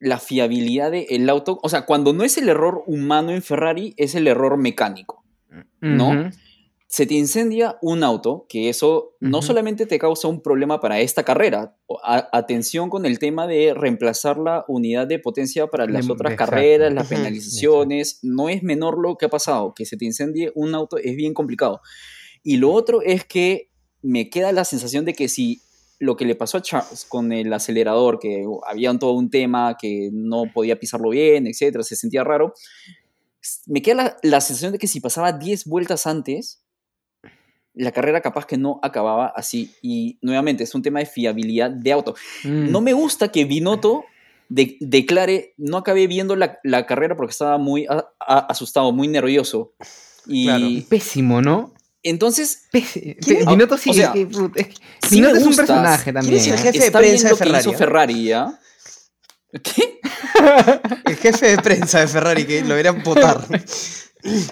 [0.00, 4.14] la fiabilidad del auto, o sea, cuando no es el error humano en Ferrari, es
[4.14, 5.24] el error mecánico.
[5.80, 6.30] ¿no?
[6.88, 11.22] Se te incendia un auto, que eso no solamente te causa un problema para esta
[11.22, 11.74] carrera,
[12.04, 16.32] a- atención con el tema de reemplazar la unidad de potencia para las De- otras
[16.34, 16.50] exacto.
[16.52, 20.74] carreras, las penalizaciones, no es menor lo que ha pasado, que se te incendie un
[20.74, 21.80] auto es bien complicado.
[22.42, 23.70] Y lo otro es que
[24.02, 25.62] me queda la sensación de que si
[26.00, 30.10] lo que le pasó a Charles con el acelerador, que había todo un tema que
[30.12, 32.54] no podía pisarlo bien, etcétera, se sentía raro,
[33.66, 36.62] me queda la, la sensación de que si pasaba 10 vueltas antes,
[37.74, 39.72] la carrera capaz que no acababa así.
[39.82, 42.14] Y nuevamente, es un tema de fiabilidad de auto.
[42.44, 42.70] Mm.
[42.70, 44.04] No me gusta que Binotto
[44.48, 49.06] de- declare, no acabé viendo la, la carrera porque estaba muy a- a- asustado, muy
[49.08, 49.74] nervioso.
[50.26, 50.66] Y Claro.
[50.88, 51.72] Pésimo, ¿no?
[52.02, 52.62] Entonces.
[52.70, 54.74] ¿Quién- Binotto sí, o sea, es que, put- es que
[55.08, 56.36] sí es un personaje también.
[56.36, 56.58] es el ¿ah?
[56.58, 56.78] jefe?
[56.78, 57.76] de prensa lo de que hizo Ferrari, ¿eh?
[57.78, 58.60] Ferrari, ¿ya?
[59.62, 60.00] ¿Qué?
[61.06, 63.46] El jefe de prensa de Ferrari, que lo deberían votar.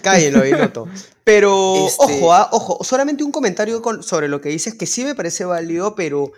[0.02, 0.88] Cállenlo, Binotto.
[1.24, 5.04] Pero, Este- ojo, ah, ojo, solamente un comentario con- sobre lo que dices que sí
[5.04, 6.32] me parece válido, pero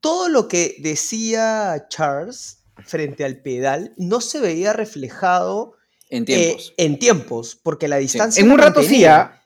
[0.00, 5.74] todo lo que decía Charles frente al pedal no se veía reflejado
[6.08, 6.74] En eh, tiempos.
[6.76, 8.40] en tiempos, porque la distancia.
[8.40, 9.04] En la un rato sí.
[9.04, 9.41] ¿ah?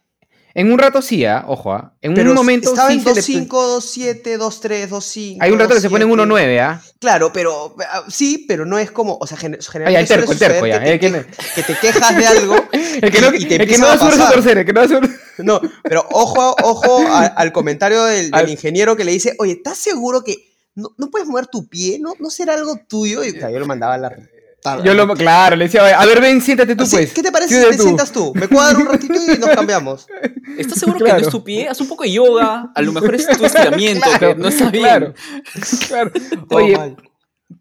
[0.59, 1.45] En un rato sí, ¿ah?
[1.49, 1.92] Ojo, ¿ah?
[2.01, 5.37] En Pero un momento estaba sí en se le- 2.5, 2.7, 2.3, 2.5.
[5.40, 6.16] Hay un rato que se pone en 2.7.
[6.16, 6.81] 1.9, ¿ah?
[6.99, 10.33] Claro, pero ah, sí, pero no es como, o sea, gen- Ay, generalmente el terco,
[10.33, 10.81] el terco ya.
[10.83, 11.11] que, El te,
[11.55, 14.11] que, te quejas de algo el que no, y te el que no a da
[14.11, 15.42] su torcer, el que no da su...
[15.42, 19.77] No, pero ojo, ojo a- al comentario del, del ingeniero que le dice, oye, ¿estás
[19.77, 20.37] seguro que
[20.75, 21.99] no, no puedes mover tu pie?
[22.01, 23.23] ¿No, ¿No será algo tuyo?
[23.25, 24.16] Y o sea, yo lo mandaba a la...
[24.85, 27.12] Yo lo, claro, le decía, a ver, ven, siéntate tú, Así, pues.
[27.12, 27.83] ¿Qué te parece si te tú.
[27.85, 28.33] sientas tú?
[28.35, 30.07] Me cuadro un ratito y nos cambiamos.
[30.59, 31.68] ¿Estás seguro que no es tu pie?
[31.68, 32.70] Haz un poco de yoga.
[32.74, 34.83] A lo mejor es tu estiramiento, Claro, que no está bien.
[34.83, 35.14] Claro,
[35.88, 36.11] claro.
[36.48, 36.96] Todo Oye, mal.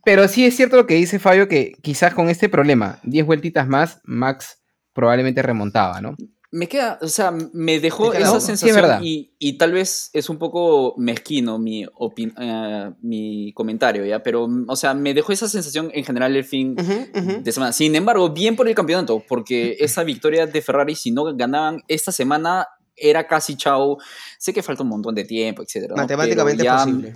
[0.03, 3.67] pero sí es cierto lo que dice Fabio, que quizás con este problema, 10 vueltitas
[3.67, 4.59] más, Max
[4.93, 6.15] probablemente remontaba, ¿no?
[6.55, 9.01] Me queda, o sea, me dejó esa sensación verdad.
[9.03, 14.23] y, y tal vez es un poco mezquino mi, eh, mi comentario, ¿ya?
[14.23, 17.73] Pero, o sea, me dejó esa sensación en general el fin de semana.
[17.73, 22.13] Sin embargo, bien por el campeonato, porque esa victoria de Ferrari, si no ganaban esta
[22.13, 23.97] semana, era casi chao.
[24.39, 25.95] Sé que falta un montón de tiempo, etcétera.
[25.95, 26.03] ¿no?
[26.03, 27.13] Matemáticamente ya- posible.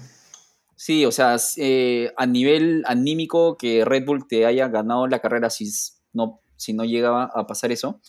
[0.75, 5.49] Sí, o sea, eh, a nivel anímico que Red Bull te haya ganado la carrera
[5.49, 5.69] si
[6.11, 8.01] no, si no llegaba a pasar eso,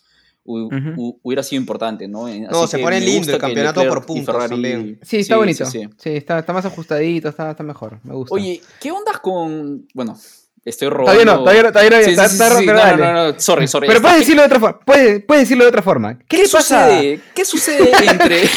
[0.50, 1.00] hu- Ujú.
[1.00, 2.28] hu- hubiera sido importante, ¿no?
[2.28, 4.98] Eh, No, se pone lindo el campeonato Leclerc por puntos también.
[5.02, 5.64] Sí, está bonito.
[5.66, 6.10] sí, Sí, sí.
[6.10, 8.00] está, está más ajustadito, está, está mejor.
[8.04, 8.34] Me gusta.
[8.34, 9.86] Oye, ¿qué ondas con...?
[9.94, 10.16] Bueno,
[10.64, 11.24] estoy robando...
[11.24, 11.96] no, todavía no, todavía no.
[11.98, 13.86] Sí, sí, está- sí, está- sí, pero no, no, no, no, sorry, sorry.
[13.88, 14.80] Pero Está- puedes ¿qué- decirlo de otra forma.
[14.84, 16.18] Puedes, puedes decirlo de otra forma.
[16.18, 16.86] ¿Qué, ¿Qué le pasa?
[16.86, 17.20] sucede?
[17.34, 18.42] ¿Qué sucede entre...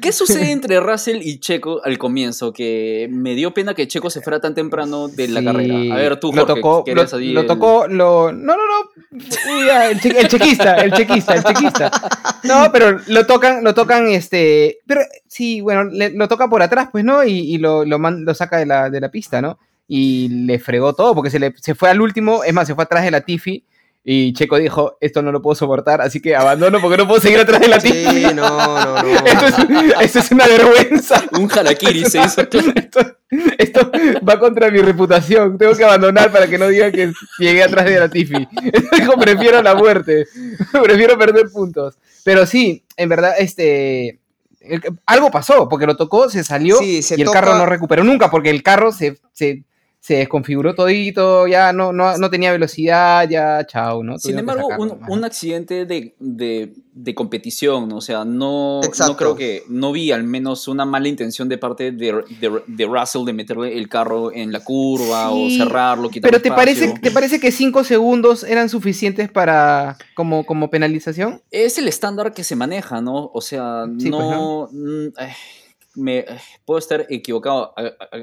[0.00, 2.52] ¿Qué sucede entre Russell y Checo al comienzo?
[2.52, 5.94] Que me dio pena que Checo se fuera tan temprano de la Sí, carrera.
[5.94, 9.82] A ver, tú, lo Jorge, tocó, lo, ahí lo el- tocó, lo, no, no, no,
[9.90, 11.90] el, che- el chequista, el chequista, el chequista.
[12.44, 16.88] No, pero lo tocan, lo tocan, este, pero sí, bueno, le- lo toca por atrás,
[16.92, 17.24] pues, ¿no?
[17.24, 19.58] Y, y lo, lo, man- lo saca de la, de la pista, ¿no?
[19.88, 22.84] Y le fregó todo, porque se, le, se fue al último, es más, se fue
[22.84, 23.64] atrás de la Tiffy,
[24.04, 27.38] y Checo dijo, esto no lo puedo soportar, así que abandono porque no puedo seguir
[27.38, 28.04] atrás de la Tiffy.
[28.10, 29.08] Sí, no, no, no.
[29.26, 29.56] Esto es,
[30.00, 31.22] esto es una vergüenza.
[31.38, 32.40] Un harakiri se hizo.
[32.74, 33.00] Esto,
[33.56, 33.90] esto
[34.28, 35.56] va contra mi reputación.
[35.56, 38.46] Tengo que abandonar para que no digan que llegué atrás de la Tiffy.
[38.98, 40.26] Dijo, prefiero la muerte.
[40.82, 41.96] Prefiero perder puntos.
[42.24, 44.18] Pero sí, en verdad, este.
[45.06, 48.04] algo pasó, porque lo tocó, se salió Sí, se y el toca- carro no recuperó
[48.04, 49.62] nunca, porque el carro se, se,
[50.04, 54.18] se desconfiguró todito, ya no, no, no tenía velocidad, ya chao, ¿no?
[54.18, 57.98] Sin embargo, sacarlo, un, un accidente de, de- de competición, ¿no?
[57.98, 61.92] o sea, no, no creo que, no vi al menos una mala intención de parte
[61.92, 66.42] de, de- de Russell de meterle el carro en la curva Sí, o cerrarlo, Pero
[66.42, 66.94] ¿te parece.
[67.00, 71.42] ¿te parece que cinco segundos eran suficientes para como, como penalización?
[71.52, 73.30] Es el estándar que se maneja, ¿no?
[73.32, 74.68] O sea, Sí, pues, no...
[74.72, 75.06] mm,
[75.94, 76.26] me, eh,
[76.64, 77.74] puedo estar equivocado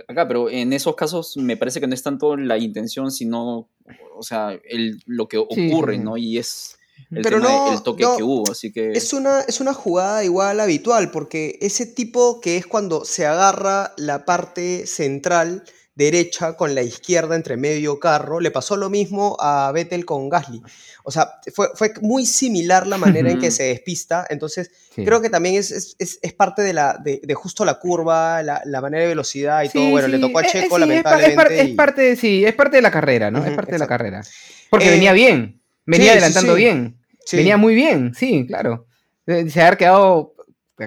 [0.08, 3.69] acá, pero en esos casos me parece que no es tanto la intención, sino,
[4.15, 6.03] o sea, el, lo que ocurre, sí.
[6.03, 6.17] ¿no?
[6.17, 6.77] Y es
[7.12, 8.91] el Pero tema no- del toque no, que hubo, así que...
[8.91, 13.93] Es una, es una jugada igual habitual, porque ese tipo que es cuando se agarra
[13.97, 15.63] la parte central
[16.00, 20.64] derecha con la izquierda entre medio carro, le pasó lo mismo a Vettel con Gasly.
[21.04, 25.04] O sea, fue, fue muy similar la manera en que se despista, entonces Sí.
[25.06, 28.42] creo que también es, es, es- es parte de, la, de, de justo la curva,
[28.44, 29.84] la, la manera de velocidad y todo.
[29.86, 31.62] Sí, Bueno, le tocó a eh, eh, Checo, par- lamentablemente.
[31.62, 33.44] Es, parte, sí, es parte de la carrera, ¿no?
[33.46, 34.24] es parte de la carrera.
[34.70, 36.98] Porque Eh, venía bien, venía adelantando bien,
[37.32, 38.88] venía muy bien, sí, claro.
[39.28, 40.34] Eh, Se haber quedado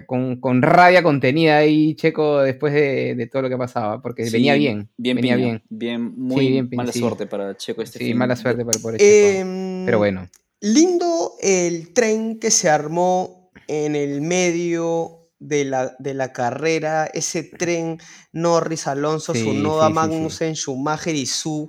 [0.06, 4.32] con, con rabia contenida ahí Checo después de, de todo lo que pasaba, porque Sí,
[4.32, 5.62] venía bien, Bien, venía piña, bien.
[5.68, 6.98] bien, muy bien mala sí.
[7.00, 8.16] suerte para Checo este Sí, fin.
[8.18, 9.40] mala suerte para el pobre Checo.
[9.40, 10.28] Em, Pero bueno,
[10.60, 17.42] Lindo el tren que se armó en el medio de la, de la carrera, ese
[17.42, 17.98] tren
[18.32, 19.42] Norris, Alonso, sí.
[19.44, 21.68] Magnussen, Schumacher y Su.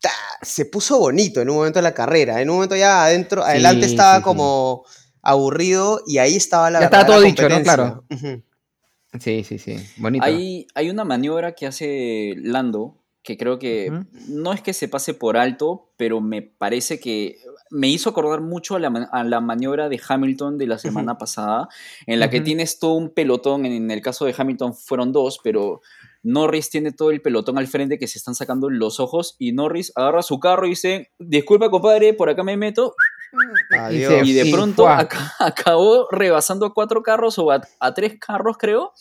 [0.00, 0.10] ta,
[0.42, 2.42] Se puso bonito en un momento de la carrera.
[2.42, 4.84] En un momento ya adentro, adelante estaba como
[5.30, 7.62] aburrido y ahí estaba la Ya estaba todo dicho, ¿no?
[7.62, 8.04] Claro.
[9.18, 10.24] Sí, sí, sí, bonito.
[10.24, 13.92] Hay, hay una maniobra que hace Lando que creo que
[14.28, 17.36] no es que se pase por alto, pero me parece que
[17.70, 21.68] me hizo acordar mucho a la, a la maniobra de Hamilton de la semana pasada,
[22.06, 25.82] en la que tienes todo un pelotón, en el caso de Hamilton fueron dos, pero
[26.22, 29.92] Norris tiene todo el pelotón al frente que se están sacando los ojos y Norris
[29.94, 32.94] agarra su carro y dice, disculpa compadre, por acá me meto,
[33.70, 34.26] Adiós.
[34.26, 34.86] y de pronto
[35.38, 38.92] acabó rebasando a cuatro carros o a, a tres carros, creo.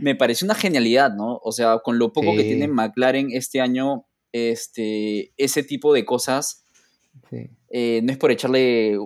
[0.00, 1.38] Me pareció una genialidad, ¿no?
[1.42, 6.64] O sea, con lo poco que tiene McLaren este año, este, ese tipo de cosas,
[7.28, 7.50] Sí.
[7.68, 8.98] eh, no es por echarle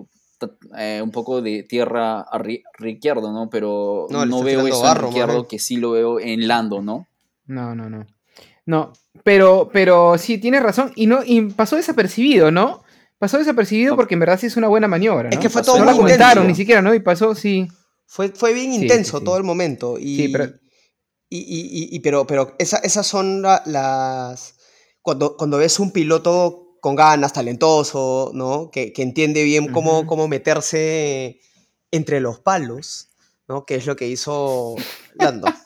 [0.77, 3.49] eh, un poco de tierra a Ri- Ricciardo, ¿no?
[3.49, 7.05] Pero No, veo eso barro, en Ricciardo que sí lo veo en Lando, ¿no?
[7.47, 8.05] No, no, no.
[8.65, 10.91] No, pero, pero sí, tienes razón.
[10.95, 12.83] Y no, y pasó desapercibido, ¿no?
[13.19, 15.33] Pasó desapercibido porque en verdad sí es una buena maniobra, ¿no?
[15.33, 16.47] Es que fue todo no muy la comentaron intenso.
[16.49, 16.93] ni siquiera, ¿no?
[16.93, 17.67] Y pasó, sí.
[18.05, 19.25] Fue, fue bien Sí, sí, intenso sí.
[19.25, 19.97] todo el momento.
[19.99, 20.45] Y, Sí, pero-
[21.29, 24.55] y, y- y- pero, pero esa- esas son la- las...
[25.01, 28.69] Cuando, cuando ves un piloto con ganas, talentoso, ¿no?
[28.71, 31.39] Que, que entiende bien cómo, cómo meterse
[31.91, 33.09] entre los palos,
[33.47, 33.65] ¿no?
[33.65, 34.75] Que es lo que hizo
[35.15, 35.47] Lando.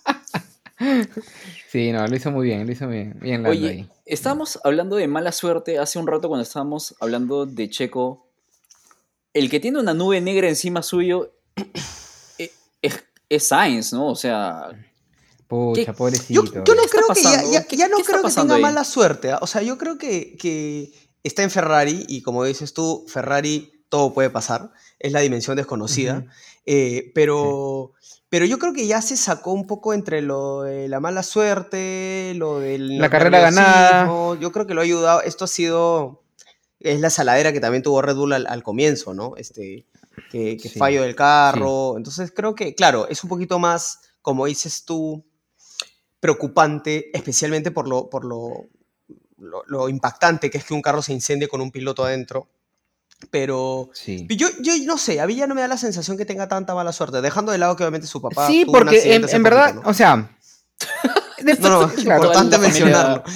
[1.70, 3.18] Sí, no, lo hizo muy bien, lo hizo bien.
[3.22, 3.90] Bien Lando Oye, ahí.
[4.14, 8.28] Estábamos hablando de mala suerte hace un rato cuando estábamos hablando de Checo.
[9.34, 11.32] El que tiene una nube negra encima suyo
[12.38, 14.08] e- es, es Sainz, ¿no?
[14.08, 14.70] O sea,
[15.48, 16.44] Pucha, ¿qué- pobrecito.
[16.46, 18.56] Yo, yo no ¿Qué está creo que ya, ya- ¿Qué- ya no creo que tenga
[18.56, 18.62] ahí?
[18.62, 19.32] mala suerte.
[19.32, 19.40] ¿ah?
[19.42, 20.92] O sea, yo creo que, que
[21.24, 24.72] está en Ferrari y como dices tú, Ferrari todo puede pasar.
[25.00, 26.26] Es la dimensión desconocida.
[26.66, 27.94] Eh, pero,
[28.32, 32.32] pero yo creo que ya se sacó un poco entre lo de la mala suerte,
[32.38, 34.06] lo del La carrera ganada.
[34.40, 35.22] Yo creo que lo ha ayudado.
[35.22, 36.24] Esto ha sido.
[36.80, 39.34] Es la saladera que también tuvo Red Bull al, al comienzo, ¿no?
[39.36, 39.86] Este,
[40.32, 41.98] que, que Sí, fallo del carro.
[41.98, 45.26] Entonces creo que, claro, es un poquito más, como dices tú,
[46.22, 48.70] preocupante, especialmente por lo, por lo,
[49.40, 52.48] lo, lo impactante que es que un carro se incendie con un piloto adentro.
[53.30, 54.28] Pero Sí.
[54.30, 56.74] yo, yo no sé, a mí ya no me da la sensación que tenga tanta
[56.74, 58.48] mala suerte, dejando de lado que obviamente su papá.
[58.48, 60.16] Sí, tuvo porque en, verdad, poquito, o sea.
[61.44, 61.70] ¿no?
[61.70, 63.24] No, es claro, importante mencionarlo.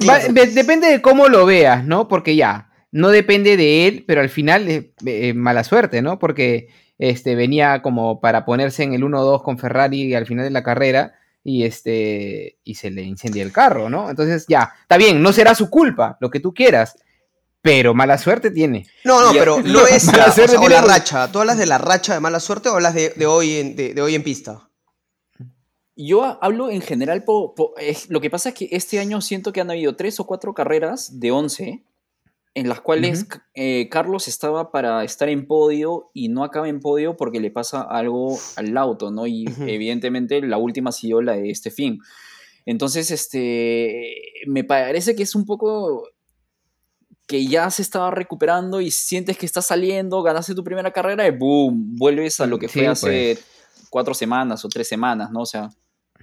[0.00, 0.34] Claro.
[0.34, 2.08] depende de cómo lo veas, ¿no?
[2.08, 6.18] Porque ya, no depende de él, pero al final es eh, mala suerte, ¿no?
[6.18, 10.62] Porque este, venía como para ponerse en el 1-2 con Ferrari al final de la
[10.62, 14.10] carrera y, este, y se le incendia el carro, ¿no?
[14.10, 16.96] Entonces ya, está bien, no será su culpa, lo que tú quieras,
[17.68, 18.86] pero mala suerte tiene.
[19.04, 21.30] No, no, pero no es Mala la, o suerte sea, o tiene la racha.
[21.30, 23.92] ¿Tú hablas de la racha de mala suerte o hablas de, de hoy, en, de,
[23.94, 24.64] de hoy en pista?
[26.00, 29.20] yo ha- hablo en general, po- po- es- lo que pasa es que este año
[29.20, 31.82] siento que han habido tres o cuatro carreras de 11
[32.54, 37.16] en las cuales eh, Carlos estaba para estar en podio y no acaba en podio
[37.16, 39.26] porque le pasa algo al auto, ¿no?
[39.26, 41.98] Y evidentemente la última ha sido la de este fin.
[42.66, 44.12] Entonces, este,
[44.46, 46.08] me parece que es un poco
[47.28, 51.30] que ya se estaba recuperando y sientes que estás saliendo, ganaste tu primera carrera y
[51.30, 53.86] boom, vuelves a lo que Sí, fue hace pues.
[53.90, 55.42] cuatro semanas o tres semanas, ¿no?
[55.42, 55.68] O sea,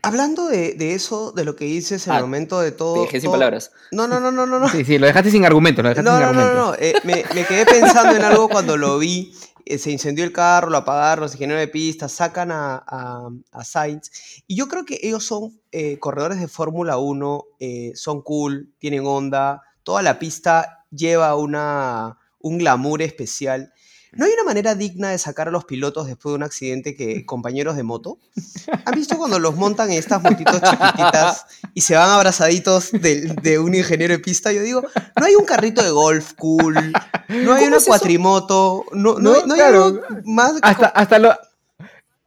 [0.02, 2.96] hablando de, de eso, de lo que dices en el Ah, momento de todo.
[2.96, 3.72] Te dejé sin todo- palabras.
[3.92, 4.60] No, no, no, no, no.
[4.60, 4.68] no.
[4.70, 6.76] Sí, sí, lo dejaste sin argumento, lo dejaste No, sin no, no, no, no.
[6.80, 9.32] eh, me, me quedé pensando en algo cuando lo vi.
[9.68, 13.64] eh, se incendió el carro, lo apagaron, los ingenieros de pista, sacan a, a, a
[13.64, 14.10] Sainz.
[14.48, 19.06] Y yo creo que ellos son eh, corredores de Fórmula 1, eh, son cool, tienen
[19.08, 19.62] onda.
[19.84, 23.72] Toda la pista lleva una, un glamour especial.
[24.18, 27.26] ¿No hay una manera digna de sacar a los pilotos después de un accidente que
[27.26, 28.18] compañeros de moto?
[28.86, 33.76] ¿Han visto cuando los montan en estas motitos chiquititas y se van abrazaditos de, un
[33.76, 34.54] ingeniero de pista?
[34.54, 34.84] Yo digo,
[35.20, 36.76] no hay un carrito de golf cool,
[37.28, 39.84] no hay ¿Cómo una es cuatrimoto, no, no, No, hay- claro.
[39.86, 40.54] algo más...
[40.62, 41.36] Hasta, hasta, lo-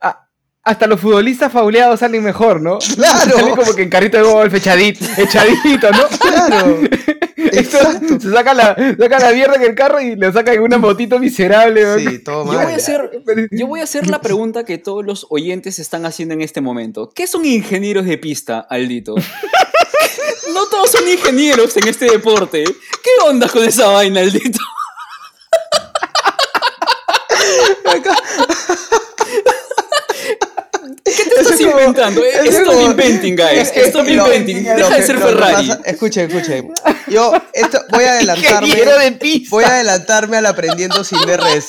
[0.03, 0.29] a-
[0.65, 2.79] hasta los futbolistas fauleados salen mejor, ¿no?
[2.97, 3.31] Claro.
[3.39, 6.07] Salen como que en carrito de golf, echadito, echadito, ¿no?
[6.21, 6.81] Claro,
[7.59, 8.21] exacto.
[8.21, 11.19] Se saca la, saca la mierda en el carro y lo saca en una motito
[11.19, 11.85] miserable.
[11.85, 11.99] ¿no?
[11.99, 12.65] Sí, todo Yo mal.
[12.65, 13.11] voy, a hacer,
[13.51, 17.11] yo voy a hacer la pregunta que todos los oyentes están haciendo en este momento.
[17.15, 19.15] ¿Qué son ingenieros de pista, Aldito?
[20.55, 22.65] No todos son ingenieros en este deporte.
[22.65, 24.59] ¿Qué onda con esa vaina, Aldito?
[31.05, 32.23] ¿Qué te estás como- inventando?
[32.25, 33.53] es Stop como- inventing, guys.
[33.59, 34.65] Es que Stop inventing.
[34.65, 35.71] Deja de ser Ferrari.
[35.85, 36.73] escuchen, escuchen.
[37.11, 38.69] Yo esto, voy a adelantarme.
[38.69, 39.49] Ingeniero de pista.
[39.51, 41.69] Voy a adelantarme al aprendiendo sin DRS.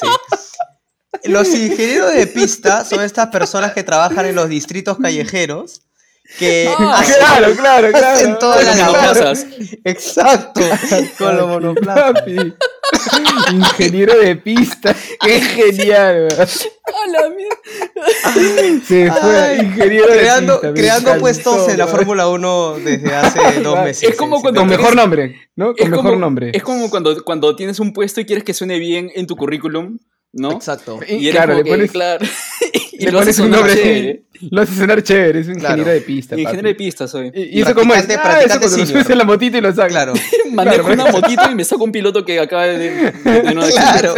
[1.24, 5.82] Los ingenieros de pista son estas personas que trabajan en los distritos callejeros
[6.38, 8.38] que Ah, hacen, Claro, claro, hacen claro.
[8.40, 8.98] toda Con la los labor.
[9.02, 9.46] monoplazas.
[9.84, 10.62] Exacto,
[11.18, 12.14] con los monoplazas.
[13.52, 14.96] Ingeniero de pista.
[15.22, 16.48] Qué genial, weón.
[16.90, 18.82] A la mierda.
[18.86, 19.38] Se fue.
[19.38, 20.74] Ay, ingeniero de creando pista.
[20.74, 21.88] creando puestos en la.
[21.88, 24.16] Fórmula 1 desde hace dos Es meses.
[24.16, 25.68] como sí, cuando Con mejor nombre, ¿no?
[25.74, 26.52] Con Es mejor como, nombre.
[26.54, 29.98] es como cuando, cuando tienes un puesto y quieres que suene bien en tu currículum,
[30.34, 30.52] ¿no?
[30.52, 31.00] Exacto.
[31.08, 32.26] Y claro, como le que, pones, claro,
[33.00, 34.22] y le lo pones un sonar nombre chévere.
[34.52, 35.40] Lo hace sonar chévere.
[35.42, 35.76] Es un Claro.
[35.78, 36.40] ingeniero de pista.
[36.40, 37.32] Ingeniero de pista soy.
[37.36, 38.06] Y, y eso como es.
[38.10, 38.88] Ah, eso cuando lo senior.
[38.88, 39.90] subes en la motito y lo sacas.
[39.92, 40.14] Claro,
[40.54, 44.16] Manejo Claro, una motito y me saco un piloto que acaba de, de no claro.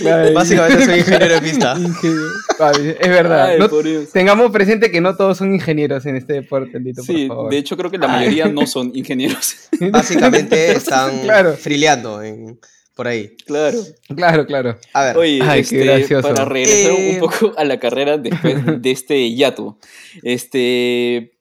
[0.00, 0.32] Claro.
[0.34, 1.74] Básicamente soy ingeniero de pista.
[2.58, 3.46] Papi, es verdad.
[3.46, 3.68] Ay, No-
[4.12, 7.50] tengamos presente que no todos son ingenieros en este deporte, Lito, Sí, por favor.
[7.50, 9.56] de hecho creo que la mayoría no son ingenieros.
[9.90, 11.54] Básicamente están Claro.
[11.54, 12.58] frileando en-
[12.94, 13.36] por ahí.
[13.46, 13.78] claro.
[14.16, 14.78] Claro, claro.
[14.92, 16.28] A ver, Oye, Ay, qué este, gracioso.
[16.28, 19.78] para regresar Eh, un poco a la carrera después de este yato.
[20.22, 21.32] Este.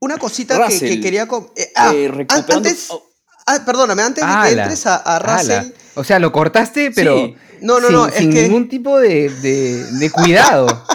[0.00, 1.22] una cosita que, Russell, que quería...
[1.56, 2.56] eh, ah, eh, recuperando.
[2.56, 3.02] antes, oh,
[3.46, 5.50] ah, perdóname, antes de que entres a, a Russell...
[5.52, 5.66] ala.
[5.96, 7.34] O sea, lo cortaste, pero Sí.
[7.60, 8.42] No, no, sin, no, es sin que...
[8.44, 10.66] ningún tipo de, de, de cuidado.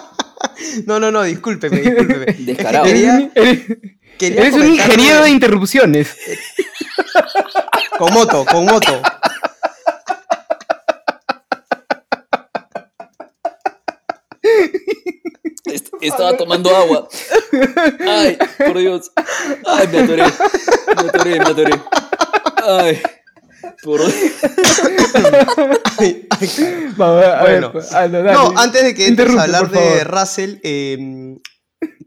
[0.86, 2.26] No, no, no, discúlpeme, discúlpeme.
[2.28, 2.86] Es que Descarado.
[2.86, 3.62] quería, un, eres-
[4.18, 6.10] quería eres un ingeniero de interrupciones.
[7.98, 9.02] Con moto, con moto.
[16.08, 17.08] Estaba tomando agua.
[18.08, 19.12] Ay, por Dios.
[19.66, 20.24] Ay, me atoré.
[20.24, 21.82] Me atoré, me atoré.
[22.68, 23.02] Ay.
[23.84, 24.14] Por Dios.
[25.98, 27.86] Ay, ay, Vamos, a ver, Bueno.
[27.92, 28.34] Aldo, dale.
[28.34, 30.04] No, antes de que entres a hablar de.
[30.04, 31.38] Russell, eh,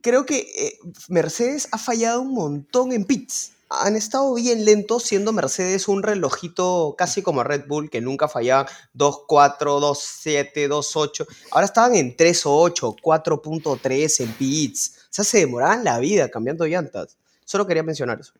[0.02, 0.78] creo que eh,
[1.09, 3.56] Mercedes ha fallado un montón en pits.
[3.68, 8.66] Han estado bien lentos, siendo Mercedes un relojito casi como Red Bull, que nunca fallaban
[8.96, 11.26] 2.4, 2.7, 2.8.
[11.50, 14.96] Ahora estaban en 3.8, 4.3 en pits.
[15.05, 17.16] O sea, se demoraban la vida cambiando llantas.
[17.44, 18.33] Solo quería mencionar eso.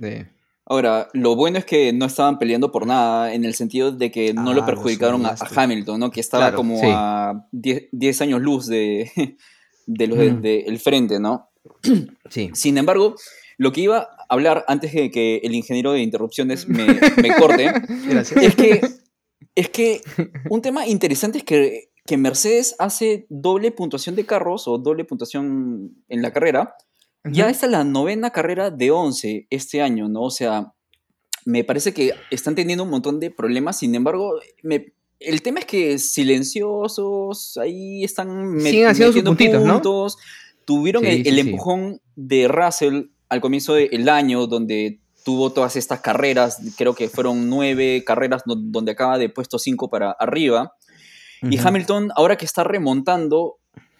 [0.00, 0.24] Sí.
[0.66, 4.34] Ahora, lo bueno es que no estaban peleando por nada, en el sentido de que
[4.34, 5.62] no Ah, lo perjudicaron a, a.
[5.62, 6.10] Hamilton, ¿no?
[6.10, 6.86] Que estaba Claro, como sí.
[6.90, 9.10] a 10 10 años luz de,
[9.86, 10.40] de los Mm.
[10.42, 11.48] del el frente, ¿no?
[12.30, 12.50] Sí.
[12.54, 13.14] Sin embargo,
[13.58, 16.86] lo que iba hablar antes de que el ingeniero de interrupciones me,
[17.22, 17.72] me corte,
[18.08, 18.42] Gracias.
[18.42, 18.80] es que,
[19.54, 20.00] es que
[20.50, 25.92] un tema interesante es que, que Mercedes hace doble puntuación de carros o doble puntuación
[26.08, 26.74] en la carrera.
[27.24, 27.50] Ya Ujú.
[27.52, 30.22] esta es la novena carrera de 11 este año, ¿no?
[30.22, 30.72] O sea,
[31.44, 35.64] me parece que están teniendo un montón de problemas, sin embargo, me- el tema es
[35.66, 39.74] que silenciosos, ahí están me- Siguen haciendo sus metiendo puntitos, ¿no?
[39.74, 40.18] puntos.
[40.64, 41.40] Tuvieron Sí, el, sí, el sí.
[41.40, 47.50] empujón de Russell al comienzo del año, donde tuvo todas estas carreras, creo que fueron
[47.50, 50.74] nueve carreras do- donde acaba de puesto cinco para arriba.
[51.42, 51.58] Y.
[51.58, 53.56] Hamilton, ahora que está remontando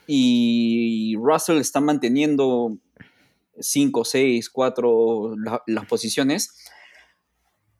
[0.06, 2.78] y Russell está manteniendo
[3.58, 5.34] 5, 6, 4
[5.66, 6.54] las posiciones,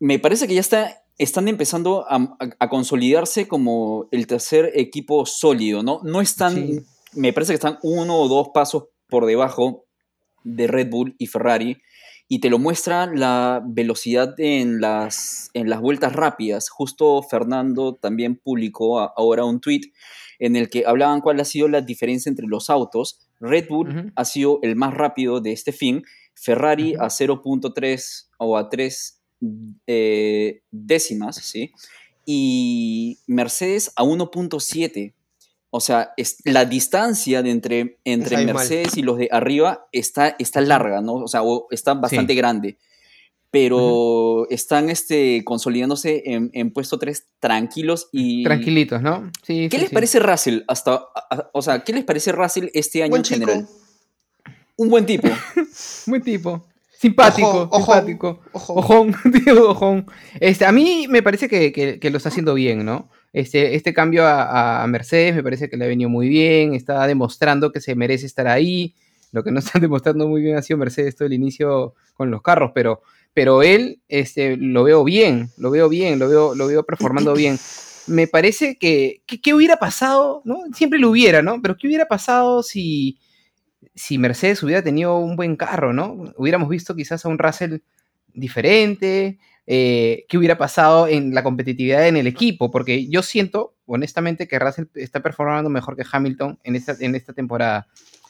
[0.00, 5.24] me parece que ya está, están empezando a, a- a consolidarse como el tercer equipo
[5.24, 6.00] sólido, ¿no?
[6.02, 6.80] No están, Sí.
[7.14, 9.85] me parece que están uno o dos pasos por debajo
[10.46, 11.78] de Red Bull y Ferrari.
[12.28, 16.68] Y te lo muestra la velocidad en las, en las vueltas rápidas.
[16.70, 19.92] Justo Fernando también publicó a- ahora un tweet
[20.38, 24.24] en el que hablaban cuál ha sido la diferencia entre los autos Red Bull ha
[24.24, 26.02] sido el más rápido de este fin,
[26.34, 29.22] Ferrari a 0.3 o a 3
[29.86, 31.72] eh, décimas, ¿sí?
[32.24, 35.14] Y Mercedes a 1.7.
[35.76, 38.44] O sea, es, la distancia de entre, entre.
[38.46, 41.14] Mercedes y los de arriba está, está larga, ¿no?
[41.14, 42.78] O sea, o está bastante grande.
[43.50, 48.44] Pero están este, consolidándose en, en puesto 3 tranquilos y...
[48.44, 49.30] Tranquilitos, ¿no?
[49.46, 49.94] Sí, ¿Qué sí, les sí.
[49.94, 53.24] parece Russell hasta, a- a- o sea, qué les parece Russell este año Buen en
[53.24, 53.40] chico.
[53.40, 53.68] general?
[54.76, 55.28] Un buen tipo.
[56.06, 56.66] Buen tipo.
[56.98, 58.40] Simpático, Ojón, ojón, simpático.
[58.52, 58.78] ojón.
[58.78, 60.06] Ojón, tío, ojón.
[60.40, 63.08] Este, a mí me parece que, que- que lo está haciendo bien, ¿no?
[63.36, 67.06] Este, este cambio a, a Mercedes me parece que le ha venido muy bien, está
[67.06, 68.94] demostrando que se merece estar ahí.
[69.30, 72.40] Lo que no están demostrando muy bien ha sido Mercedes todo el inicio con los
[72.40, 73.02] carros, pero,
[73.34, 77.58] pero él este, lo veo bien, lo veo bien, lo veo, lo veo performando bien.
[78.06, 80.40] Me parece que, que, ¿qué hubiera pasado?
[80.46, 80.60] ¿no?
[80.72, 81.60] Siempre lo hubiera, ¿no?
[81.60, 83.18] Pero ¿qué hubiera pasado si,
[83.94, 86.32] si Mercedes hubiera tenido un buen carro, ¿no?
[86.38, 87.80] Hubiéramos visto quizás a un Russell
[88.32, 94.46] diferente, eh, qué hubiera pasado en la competitividad en el equipo, porque yo siento, honestamente,
[94.46, 97.86] que Russell está performando mejor que Hamilton en esta, en esta temporada.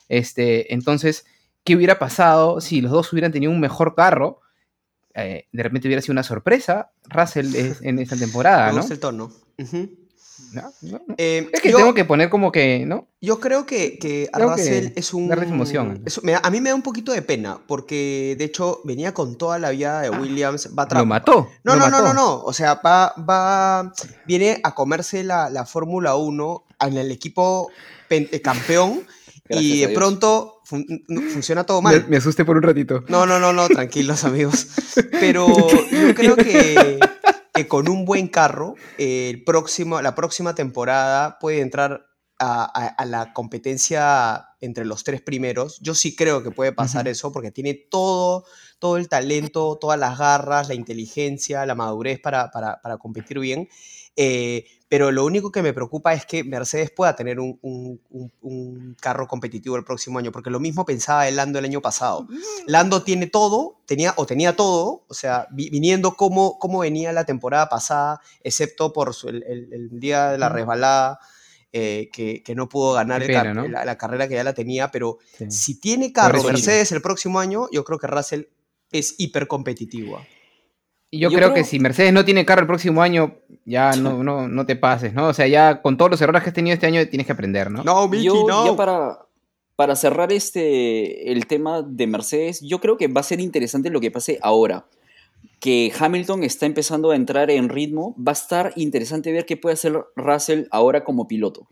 [0.08, 1.26] Este, entonces,
[1.64, 4.40] ¿qué hubiera pasado si los dos hubieran tenido un mejor carro?
[5.14, 8.78] Eh, de repente hubiera sido una sorpresa Russell es- en esta temporada, Me ¿no?
[8.78, 9.32] gusta el tono.
[9.58, 9.90] Ujú.
[10.52, 10.62] ¿No?
[10.82, 11.00] ¿No?
[11.08, 11.14] ¿No?
[11.18, 13.08] Eh, Es que yo, tengo que poner como que, ¿no?
[13.20, 15.32] yo creo que, que a Tengo que Russell es un...
[15.32, 16.02] emoción.
[16.06, 19.12] es- me da- a mí me da un poquito de pena, porque de hecho venía
[19.14, 20.70] con toda la vida de Williams.
[20.78, 21.48] Va a Lo mató.
[21.64, 22.04] No, lo no, no, mató.
[22.04, 22.42] no, no.
[22.44, 23.92] O sea, va, va,
[24.26, 27.70] viene a comerse la, la Fórmula 1 en el equipo
[28.10, 29.02] eh, campeón
[29.48, 32.06] Gracias y de pronto fun- funciona todo Me, mal.
[32.08, 33.04] me asusté por un ratito.
[33.08, 34.66] No, no, no, no, tranquilos amigos.
[35.12, 36.98] Pero yo creo que,
[37.56, 42.06] que con un buen carro, eh, el próximo, la próxima temporada puede entrar
[42.38, 45.78] a, a- a la competencia entre los tres primeros.
[45.80, 48.44] Yo sí creo que puede pasar eso porque tiene todo,
[48.78, 53.68] todo el talento, todas las garras, la inteligencia, la madurez para, para- para competir bien.
[54.16, 58.32] Eh, pero lo único que me preocupa es que Mercedes pueda tener un, un- un-
[58.40, 62.28] un carro competitivo el próximo año, porque lo mismo pensaba el Lando el año pasado.
[62.66, 67.24] Lando tiene todo, tenía o tenía todo, o sea, vi- viniendo como, como venía la
[67.24, 70.56] temporada pasada, excepto por su- el, el- el día de la Ujú.
[70.56, 71.18] resbalada,
[71.72, 75.50] eh, que, que no pudo ganar la, la carrera que ya la tenía, pero Sí.
[75.50, 76.42] si tiene carro.
[76.44, 78.42] Mercedes el próximo año, yo creo que Russell
[78.92, 80.24] es hiper competitivo.
[81.10, 83.92] Y yo, Yo creo, creo- que si Mercedes no tiene carro el próximo año, ya
[83.96, 85.28] no, no, no te pases, ¿no?
[85.28, 87.70] O sea, ya con todos los errores que has tenido este año tienes que aprender,
[87.70, 87.84] ¿no?
[87.84, 88.66] No, Mickey, yo, no.
[88.66, 89.18] ya para,
[89.76, 94.00] para cerrar este, el tema de Mercedes, yo creo que va a ser interesante lo
[94.00, 94.86] que pase ahora.
[95.60, 99.74] Que Hamilton está empezando a entrar en ritmo, va a estar interesante ver qué puede
[99.74, 101.66] hacer Russell ahora como piloto.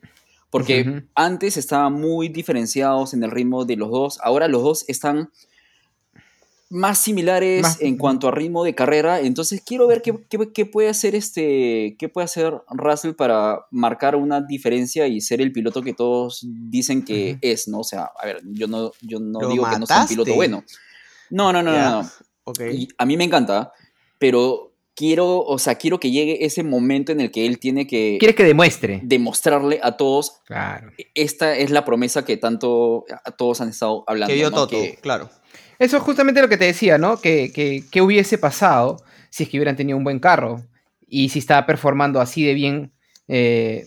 [0.48, 5.30] Porque antes estaban muy diferenciados en el ritmo de los dos, ahora los dos están
[6.70, 10.66] más similares Más- en cuanto a ritmo de carrera, entonces quiero ver qué, qué- qué
[10.66, 15.82] puede hacer este, qué puede hacer Russell para marcar una diferencia y ser el piloto
[15.82, 16.40] que todos
[16.70, 17.80] dicen que es, ¿no?
[17.80, 20.64] O sea, a ver, yo no, yo no digo que no sea un piloto bueno.
[21.30, 22.10] No, no, no, no, no.
[22.44, 22.60] Ok.
[22.72, 23.72] Y a mí me encanta,
[24.18, 28.16] pero quiero, o sea, quiero que llegue ese momento en el que él tiene que
[28.20, 29.00] Quieres que demuestre.
[29.02, 30.90] demostrarle a todos, Claro.
[31.14, 34.30] esta es la promesa que tanto a todos han estado hablando.
[34.32, 34.56] que dio ¿no?
[34.56, 35.30] Toto, Que- claro.
[35.78, 37.20] Eso es justamente lo que te decía, ¿no?
[37.20, 40.62] Que, que, que hubiese pasado si es que hubieran tenido un buen carro
[41.08, 42.92] y si estaba performando así de bien,
[43.28, 43.84] eh,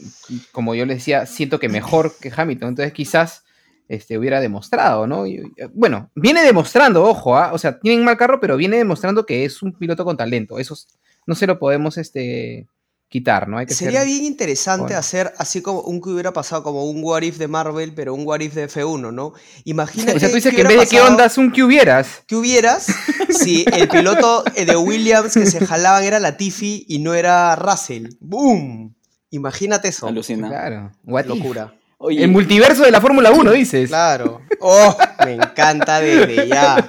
[0.52, 2.70] como yo les decía, siento que mejor que Hamilton.
[2.70, 3.44] Entonces quizás
[3.88, 5.26] este, hubiera demostrado, ¿no?
[5.26, 7.52] Eh, bueno, viene demostrando, ojo, ¿ah?
[7.54, 10.60] o sea, tienen mal carro, pero viene demostrando que es un piloto con talento.
[10.60, 10.88] Eso es-
[11.26, 12.68] no se lo podemos este,
[13.10, 13.58] quitar, ¿no?
[13.58, 15.00] Hay que Sería ser- bien interesante bueno.
[15.00, 18.28] hacer así como un que hubiera pasado como un What If de Marvel, pero un
[18.28, 19.34] What If de F1, ¿no?
[19.64, 22.24] Imagínate O sea, tú dices que en vez de qué ondas un que hubieras.
[22.28, 22.88] ¿Qué hubieras
[23.30, 28.08] si el piloto de Williams que se jalaban era Latifi y no era Russell?
[28.20, 28.94] ¡Boom!
[29.30, 30.08] Imagínate eso.
[30.08, 30.48] Alucina.
[30.50, 31.28] Claro, what if.
[31.30, 31.74] Locura.
[32.00, 33.90] Oye, El multiverso de la Fórmula 1, dices.
[33.90, 34.42] Claro.
[34.62, 34.96] ¡Oh!
[35.26, 36.86] Me encanta desde ya.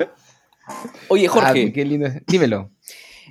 [1.08, 2.08] oye, Ah, Jorge, qué lindo.
[2.26, 2.70] Dímelo.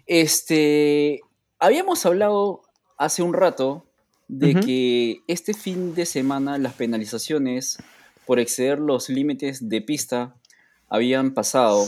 [0.08, 1.22] este,
[1.60, 2.64] habíamos hablado
[2.98, 3.86] hace un rato
[4.28, 7.78] de que este fin de semana las penalizaciones
[8.26, 10.36] por exceder los límites de pista
[10.90, 11.86] habían pasado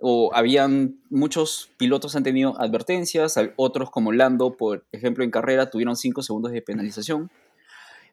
[0.00, 5.96] o habían muchos pilotos han tenido advertencias, otros como Lando, por ejemplo, en carrera tuvieron
[5.96, 7.30] 5 segundos de penalización.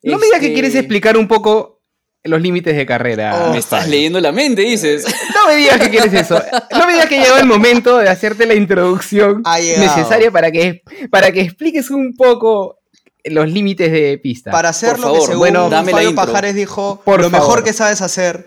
[0.04, 1.81] No me digas que Este, quieres explicar un poco
[2.24, 3.46] los límites de carrera.
[3.48, 5.06] Oh, Me estás leyendo la mente, dices.
[5.36, 6.42] No me digas que quieres eso.
[6.72, 11.32] No me digas que llegó el momento de hacerte la introducción necesaria para que, para
[11.32, 12.78] que expliques un poco
[13.24, 14.52] los límites de pista.
[14.52, 16.14] Para hacer Por lo que según bueno, dame Fabio.
[16.16, 17.48] Pajares dijo, Por lo favor.
[17.48, 18.46] mejor que sabes hacer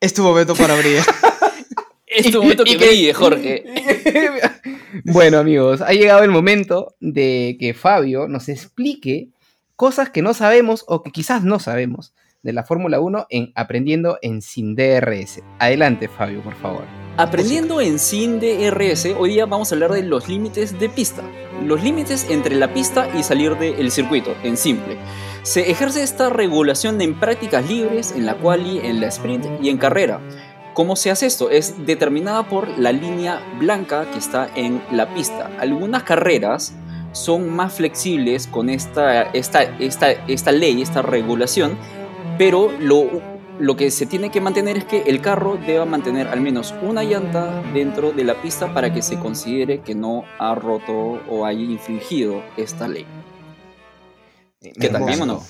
[0.00, 1.04] es tu momento para brillar.
[2.06, 3.64] Es tu momento que que- brille, Jorge.
[5.04, 9.30] bueno, amigos, ha llegado el momento de que Fabio nos explique
[9.74, 12.14] cosas que no sabemos o que quizás no sabemos
[12.44, 15.42] de la Fórmula 1 en Aprendiendo en Sin DRS.
[15.58, 16.84] Adelante, Fabio, por favor.
[17.16, 21.22] Aprendiendo en Sin DRS, hoy día vamos a hablar de los límites de pista.
[21.64, 24.96] Los límites entre la pista y salir del circuito, en simple.
[25.42, 29.78] Se ejerce esta regulación en prácticas libres, en la quali, en la sprint y en
[29.78, 30.20] carrera.
[30.74, 31.50] ¿Cómo se hace esto?
[31.50, 35.50] Es determinada por la línea blanca que está en la pista.
[35.60, 36.74] Algunas carreras
[37.12, 41.78] son más flexibles con esta, esta, esta, esta ley, esta regulación,
[42.38, 43.22] pero lo,
[43.58, 47.02] lo que se tiene que mantener es que el carro deba mantener al menos una
[47.04, 50.92] llanta dentro de la pista para que se considere que no ha roto
[51.28, 53.06] o haya infringido esta ley.
[54.60, 55.04] ¿Qué tal?
[55.04, 55.44] ¿Bien o no?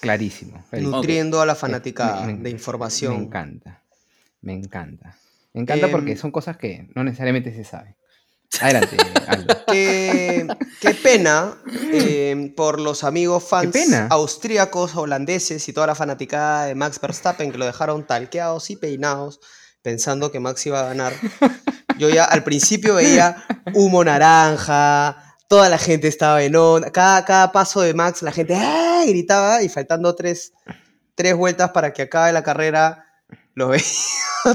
[0.00, 0.62] Clarísimo.
[0.70, 0.92] clarísimo.
[0.96, 3.14] Nutriendo a la Me- fanática me- de Me información.
[3.14, 3.82] encanta.
[4.42, 5.16] Me encanta.
[5.52, 7.96] Me encanta Em, porque son cosas que no necesariamente se saben.
[8.60, 8.96] Adelante,
[9.26, 9.55] Aldo.
[9.66, 10.46] Qué,
[10.80, 11.56] qué pena
[11.92, 13.76] eh, por los amigos fans
[14.10, 19.40] austríacos, holandeses y toda la fanaticada de Max Verstappen que lo dejaron talqueados y peinados
[19.86, 21.12] pensando que Max iba a ganar.
[21.96, 27.52] Yo ya al principio veía humo naranja, toda la gente estaba en onda, cada, cada
[27.52, 29.04] paso de Max la gente ¡ah!
[29.06, 30.52] gritaba y faltando tres,
[31.14, 33.04] tres vueltas para que acabe la carrera,
[33.54, 33.84] lo veía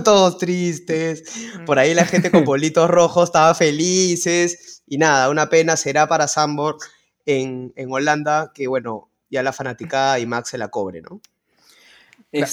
[0.03, 1.24] todos tristes,
[1.66, 6.28] por ahí la gente con bolitos rojos estaba felices y nada, una pena será para
[6.28, 6.76] Sambor
[7.26, 11.22] en, en Holanda que bueno, ya la fanaticada y Max se la cobre, ¿no?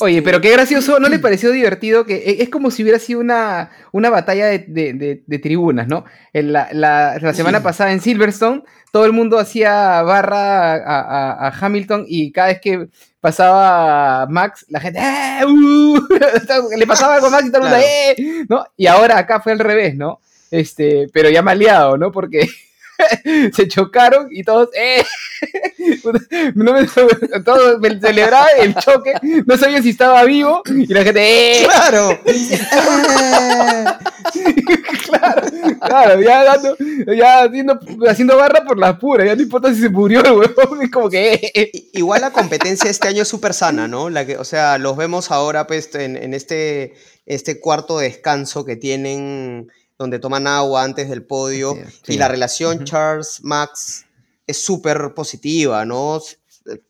[0.00, 2.04] Oye, pero qué gracioso, ¿no le pareció divertido?
[2.04, 5.86] que e- Es como si hubiera sido una, una batalla de, de- de- de tribunas,
[5.86, 6.04] ¿no?
[6.32, 8.62] En la, la- la semana pasada en Silverstone,
[8.92, 12.88] todo el mundo hacía barra a, a- a Hamilton y cada vez que
[13.20, 15.44] pasaba Max, la gente, ¡eh!
[15.46, 15.98] ¡Uh!
[16.76, 17.86] le pasaba algo a Max y todo el mundo, Claro.
[18.18, 18.44] ¡eh!
[18.48, 18.64] ¿no?
[18.76, 20.20] Y ahora acá fue al revés, ¿no?
[20.50, 22.10] Este, pero ya maleado, ¿no?
[22.12, 22.48] Porque
[23.54, 25.04] se chocaron y todos, ¡eh!
[26.54, 26.86] No me-
[27.44, 29.12] todos celebraban el choque,
[29.46, 31.66] no sabían si estaba vivo y la gente, ¡eh!
[31.66, 32.18] ¡Claro!
[35.06, 35.42] Claro,
[35.80, 36.76] claro, ya, dando,
[37.16, 37.78] ya haciendo,
[38.08, 41.08] haciendo barra por las puras, ya no importa si se murió el huevón, es como
[41.08, 41.72] que, ¡eh!
[41.92, 44.10] Igual la competencia este año es súper sana, ¿no?
[44.10, 46.94] La que, o sea, los vemos ahora pues, en, en este,
[47.26, 51.74] este cuarto de descanso que tienen, donde toman agua antes del podio.
[51.74, 52.18] Sí, Y sí.
[52.18, 52.84] la relación.
[52.84, 54.04] Charles-Max
[54.46, 56.18] es súper positiva, ¿no?
[56.18, 56.36] S-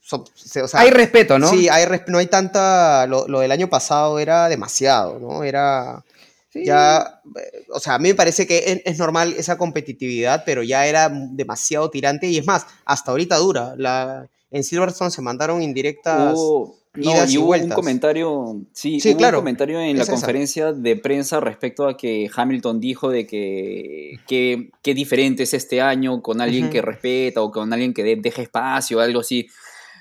[0.01, 1.49] so- se- o sea, Hay respeto, ¿no?
[1.51, 3.07] Sí, hay no hay tanta.
[3.07, 5.43] Lo, lo del año pasado era demasiado, ¿no?
[5.45, 6.05] Era.
[6.53, 6.65] Sí.
[6.65, 7.21] Ya.
[7.37, 10.87] eh, O sea, a mí me parece que es, es normal esa competitividad, pero ya
[10.87, 12.27] era demasiado tirante.
[12.27, 13.75] Y es más, hasta ahorita dura.
[13.77, 16.35] La, en Silverstone se mandaron indirectas.
[17.05, 17.75] No, idas y y hubo un vueltas.
[17.75, 20.13] comentario, sí, Sí, hubo claro, un comentario en la es esa.
[20.13, 25.81] conferencia de prensa respecto a que Hamilton dijo de que que- qué diferente es este
[25.81, 26.73] año con alguien Ujú.
[26.73, 29.47] que respeta o con alguien que de- deja espacio, algo así.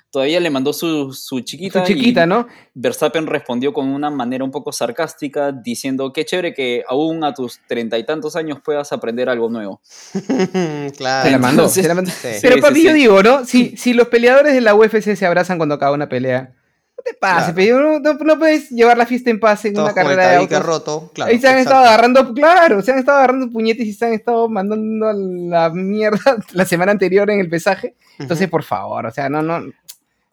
[0.10, 2.48] Todavía le mandó su, su chiquita, Su chiquita, y ¿no?
[2.74, 7.60] Verstappen respondió con una manera un poco sarcástica diciendo qué chévere que aún a tus
[7.68, 9.82] treinta y tantos años puedas aprender algo nuevo.
[10.98, 11.26] claro.
[11.26, 12.12] Se la mandó, Entonces- se la mandó.
[12.12, 12.28] Sí.
[12.42, 12.96] Pero Sí, papi, sí, yo sí.
[12.98, 13.46] digo, ¿no?
[13.46, 16.54] Si, si los peleadores de la UFC se abrazan cuando acaba una pelea,
[16.98, 17.56] no te pases, Claro.
[17.56, 20.66] pero no, no- puedes llevar la fiesta en paz en Todos una carrera de autos.
[20.66, 21.12] roto.
[21.14, 21.70] Claro, Ahí se han exacto.
[21.76, 25.70] estado agarrando, claro, se han estado agarrando puñetes y se han estado mandando a la
[25.70, 26.20] mierda
[26.54, 27.96] la semana anterior en el pesaje.
[28.20, 29.62] Entonces, por favor, o sea, no, no,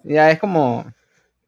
[0.03, 0.85] ya es como,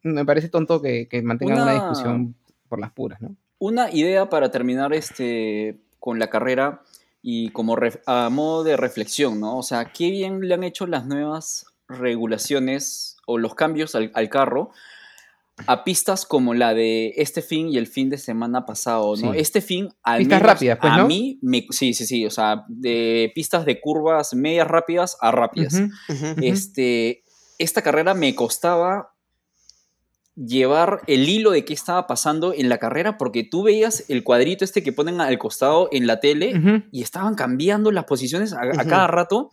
[0.03, 1.65] me parece tonto que, que mantengan una...
[1.65, 2.35] Una- discusión
[2.69, 3.35] por las puras, ¿no?
[3.59, 6.83] Una idea para terminar este, con la carrera
[7.23, 9.57] y como ref- a modo de reflexión, ¿no?
[9.57, 14.29] O sea, qué bien le han hecho las nuevas regulaciones o los cambios al, al
[14.29, 14.71] carro
[15.67, 19.33] a pistas como la de este fin y el fin de semana pasado, ¿no?
[19.33, 19.39] Sí.
[19.39, 21.07] Este fin, al Pistas menos rápidas, pues, a ¿no?
[21.07, 25.81] mí, me, sí, sí, sí, o sea, de pistas de curvas medias rápidas a rápidas
[26.43, 27.25] este,
[27.59, 29.15] esta carrera me costaba
[30.37, 34.65] llevar el hilo de qué estaba pasando en la carrera porque tú veías el cuadrito
[34.65, 39.07] este que ponen al costado en la tele y estaban cambiando las posiciones a, cada
[39.07, 39.51] rato.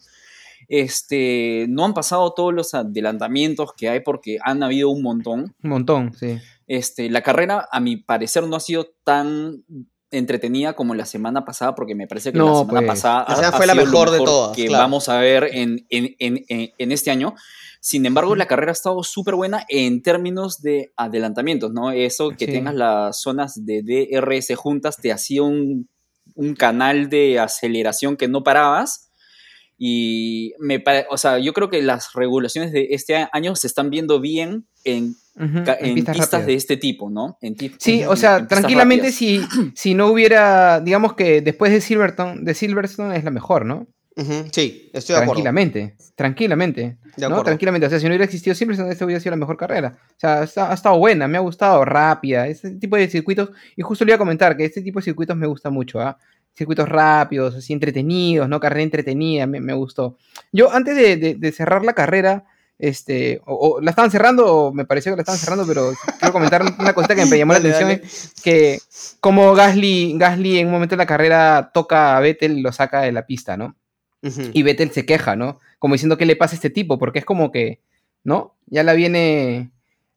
[0.75, 5.55] Este, no han pasado todos los adelantamientos que hay porque han habido un montón.
[5.63, 6.39] Un montón, sí.
[6.67, 9.63] Este, la carrera, a mi parecer, no ha sido tan
[10.09, 12.85] entretenida como la semana pasada, porque me parece que la semana pues.
[12.87, 14.83] pasada La semana ha fue la sido lo mejor de todas, que claro.
[14.83, 17.35] vamos a ver en, en- en- en- en este año.
[17.79, 21.91] Sin embargo, la carrera ha estado súper buena en términos de adelantamientos, ¿no?
[21.91, 22.51] Eso que Sí.
[22.51, 25.87] tengas las zonas de DRS juntas te hacía un,
[26.35, 29.09] un canal de aceleración que no parabas.
[29.77, 33.89] Y me pare- o sea, yo creo que las regulaciones de este año se están
[33.89, 35.15] viendo bien en,
[35.65, 37.37] ca- en pistas, de este tipo, ¿no?
[37.41, 39.41] En Sí, en- o sea, tranquilamente si,
[39.75, 43.87] si no hubiera, digamos que después de Silverstone, de Silverstone es la mejor, ¿no?
[44.51, 45.41] Sí, estoy de acuerdo.
[45.41, 46.81] Tranquilamente, tranquilamente.
[46.81, 47.25] De ¿no?
[47.27, 47.43] acuerdo.
[47.45, 47.87] Tranquilamente.
[47.87, 49.97] O sea, si no hubiera existido Silverstone, esta hubiera sido la mejor carrera.
[50.11, 52.47] O sea, ha estado buena, me ha gustado, rápida.
[52.47, 53.49] Este tipo de circuitos.
[53.75, 56.17] Y justo le iba a comentar que este tipo de circuitos me gusta mucho, ¿ah?
[56.55, 58.59] Circuitos rápidos, así entretenidos, ¿no?
[58.59, 60.17] Carrera entretenida, me, me gustó.
[60.51, 62.45] Yo, antes de, de- de cerrar la carrera,
[62.79, 66.33] este, o, o la estaban cerrando, o me pareció que la estaban cerrando, pero quiero
[66.33, 67.99] comentar una cosita que me llamó Dale, la atención.
[67.99, 68.09] dale.
[68.43, 68.79] que
[69.19, 73.01] como Gasly, Gasly en un momento de la carrera toca a Vettel y lo saca
[73.01, 73.75] de la pista, ¿no?
[74.53, 75.59] Y Vettel se queja, ¿no?
[75.79, 77.81] Como diciendo qué le pasa a este tipo, porque es como que,
[78.23, 78.55] ¿no?
[78.67, 79.71] Ya la viene,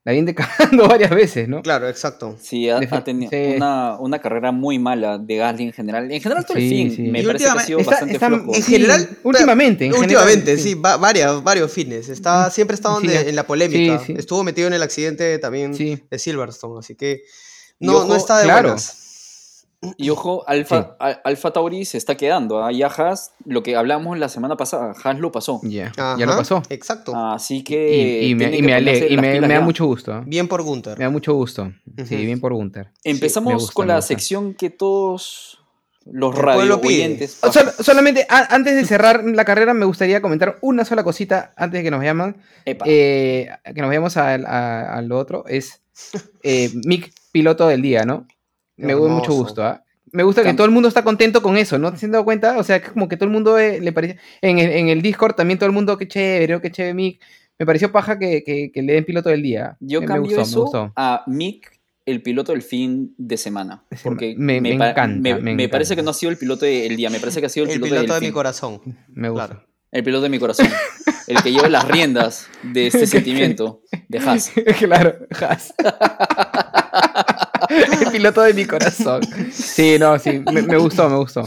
[0.06, 1.62] la viene cagando varias veces, ¿no?
[1.62, 2.36] Claro, exacto.
[2.40, 3.54] Sí, ha, tenido sí.
[3.56, 6.10] una, una carrera muy mala de Gasly en general.
[6.12, 7.02] En general todo el Sí, fin sí.
[7.02, 8.54] me Y parece que ha sido Está- bastante está- flojo.
[8.54, 12.08] En sí, general, últimamente, en Últimamente, general, sí, va- varios, varios fines.
[12.08, 13.98] Está, siempre está Sí, donde, en la polémica.
[13.98, 14.14] Sí, sí.
[14.16, 16.00] Estuvo metido en el accidente también Sí.
[16.08, 17.22] de Silverstone, así que
[17.80, 18.68] no, ojo, no está de claro.
[18.68, 19.02] buenas.
[19.98, 22.64] Y ojo, Alfa, Al- Alfa Tauri se está quedando.
[22.64, 22.72] ¿ah?
[22.72, 25.60] Y a Haas, lo que hablamos la semana pasada, Haas lo pasó.
[25.62, 26.62] Ya, Ajá, ya lo pasó.
[26.70, 27.12] Exacto.
[27.14, 28.22] Así que.
[28.24, 29.64] y me, y que me ale- ponerse y las me- pilas me da ya.
[29.64, 30.16] mucho gusto.
[30.18, 30.22] ¿eh?
[30.26, 30.98] Bien por Gunter.
[30.98, 31.72] Me da mucho gusto.
[32.04, 32.90] Sí, bien por Gunter.
[33.04, 35.58] Empezamos gusta, con la sección que todos
[36.04, 37.38] los radio oyentes.
[37.52, 41.78] Sol- solamente a- antes de cerrar la carrera me gustaría comentar una sola cosita antes
[41.80, 42.36] de que nos llaman.
[42.64, 45.80] Eh, que nos vayamos a lo otro, es
[46.42, 48.26] eh, Mick, piloto del día, ¿no?
[48.76, 49.82] Me da mucho gusto, ¿ah?
[50.12, 51.94] Me gusta que todo el mundo está contento con eso, ¿no?
[51.96, 52.58] ¿Se han dado cuenta?
[52.58, 54.18] O sea, que como que todo el mundo eh, le parece...
[54.40, 57.20] En el, en el Discord también todo el mundo, qué chévere, oh, qué chévere Mick.
[57.58, 59.76] Me pareció paja que, que- que le den piloto del día.
[59.80, 60.92] Yo me, me cambio gustó, eso me gustó.
[60.96, 61.70] a Mick,
[62.06, 63.82] el piloto del fin de semana.
[63.90, 66.02] De sema- Porque me- me pa- encanta, me, me me parece encanta.
[66.02, 67.76] que no ha sido el piloto del día, me parece que ha sido el, El
[67.80, 68.34] piloto, piloto de del mi fin.
[68.34, 68.80] corazón.
[69.08, 69.46] Me gusta.
[69.48, 69.66] Claro.
[69.90, 70.66] El piloto de mi corazón.
[71.26, 74.52] el que lleva las riendas de este sentimiento de Haas.
[74.78, 75.74] claro, Haas.
[78.16, 79.22] Piloto de mi corazón.
[79.52, 81.44] Sí, no, sí, me, me gustó, me gustó.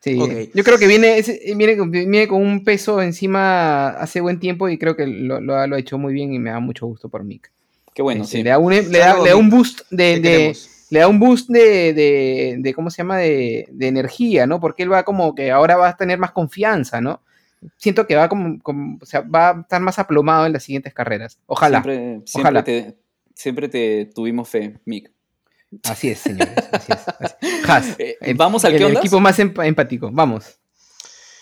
[0.00, 0.50] Sí, Ok.
[0.54, 1.22] yo creo que viene,
[1.56, 5.66] viene, viene con un peso encima hace buen tiempo y creo que lo, lo ha
[5.66, 7.50] lo ha hecho muy bien y me da mucho gusto por Mick.
[7.94, 8.42] Qué bueno, Este, sí.
[8.44, 10.56] le, da un, le, da, le da un boost de, de-
[10.90, 13.18] le da un boost de, de, de, ¿cómo se llama?
[13.18, 14.60] De, de energía, ¿no?
[14.60, 17.20] Porque él va como que ahora va a tener más confianza, ¿no?
[17.76, 20.94] Siento que va como, como- o sea, va a estar más aplomado en las siguientes
[20.94, 21.38] carreras.
[21.46, 21.82] Ojalá.
[21.82, 22.64] Siempre, siempre Ojalá.
[22.64, 22.96] Te,
[23.34, 25.10] siempre te tuvimos fe, Mick.
[25.84, 26.54] Así es, señores.
[26.72, 26.98] Así es.
[27.08, 27.68] así es.
[27.68, 29.02] Haas, Eh, el- ¿vamos al el qué ondas?
[29.04, 30.10] equipo más emp- empático.
[30.12, 30.44] Vamos.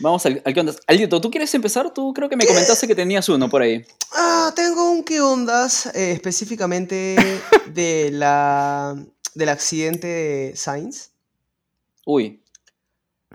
[0.00, 0.74] Vamos al, al qué onda.
[0.88, 1.94] Aldito, ¿tú quieres empezar?
[1.94, 3.84] Tú creo que me comentaste que tenías uno por ahí.
[4.12, 7.16] Ah, tengo un qué ondas eh, específicamente
[7.72, 8.94] de la,
[9.34, 11.10] del accidente de Sainz.
[12.04, 12.42] Uy,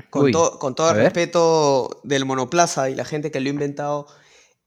[0.10, 3.50] Con, Uy, to- con todo el respeto del monoplaza y la gente que lo ha
[3.50, 4.08] inventado.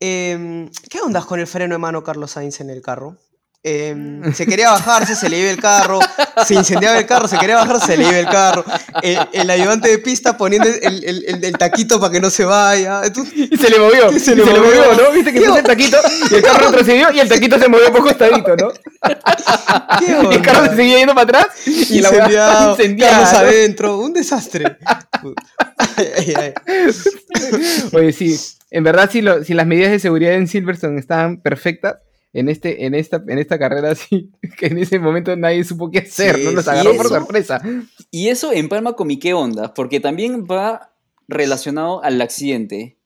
[0.00, 3.18] em, ¿Qué ondas con el freno de mano Carlos Sainz en el carro?
[3.66, 5.98] Em, se quería bajarse, se le iba el carro,
[6.44, 8.62] se incendiaba el carro, se quería bajarse, se le iba el carro.
[9.00, 12.44] El, el ayudante de pista poniendo el, el- el- el taquito para que no se
[12.44, 13.00] vaya.
[13.04, 14.12] Entonces, Y se le movió.
[14.12, 14.94] Se se, le movió, movió.
[15.02, 15.12] ¿no?
[15.12, 15.96] Viste que puso el taquito
[16.30, 18.68] y el carro retrocedió y el taquito se movió por costadito, ¿no?
[19.98, 23.38] ¿qué Y el carro se seguía yendo para atrás y la incendiado, incendiada, ¿no?
[23.38, 24.76] adentro, un desastre.
[27.92, 28.38] Oye, sí,
[28.70, 31.96] en verdad, si, lo- si las medidas de seguridad en Silverstone estaban perfectas,
[32.34, 36.00] en, este, en, esta, en esta carrera sí, que en ese momento nadie supo qué
[36.00, 36.52] hacer, Sí, ¿no?
[36.52, 37.62] Nos agarró por sorpresa.
[38.10, 40.92] y eso empalma con mi qué onda, porque también va
[41.28, 42.98] relacionado al accidente.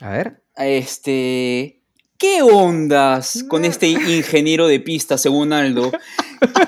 [0.00, 0.42] A ver.
[0.56, 1.82] Este.
[2.18, 5.92] ¿Qué ondas con este ingeniero de pista, según Aldo?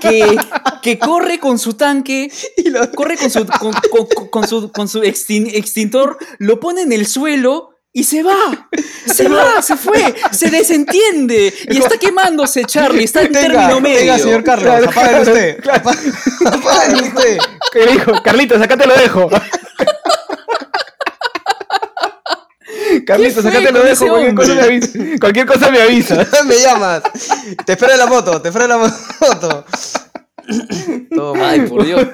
[0.01, 0.36] Que,
[0.82, 4.89] que corre con su tanque, Y lo- corre con su, con, con- con su, con
[4.89, 8.68] su extin- extintor, lo pone en el suelo y se va.
[9.07, 11.53] Se va, se fue, se desentiende.
[11.70, 13.99] Y está quemándose, Charlie, está en término medio.
[14.01, 15.61] venga, señor Carlos, Claro, claro, usted.
[15.62, 15.90] claro.
[17.03, 17.38] usted.
[17.72, 18.12] ¿Qué dijo?
[18.22, 19.30] Carlitos, acá te lo dejo.
[23.07, 24.07] Carlitos, acá te lo dejo.
[24.09, 24.88] Cualquier cosa, me avisa.
[25.20, 26.26] cualquier cosa me avisa.
[26.46, 27.03] Me llamas.
[27.64, 28.76] Te espero en la moto, te espero en la
[29.20, 29.64] moto.
[31.14, 31.51] Toma.
[31.51, 32.07] Ay, por Dios.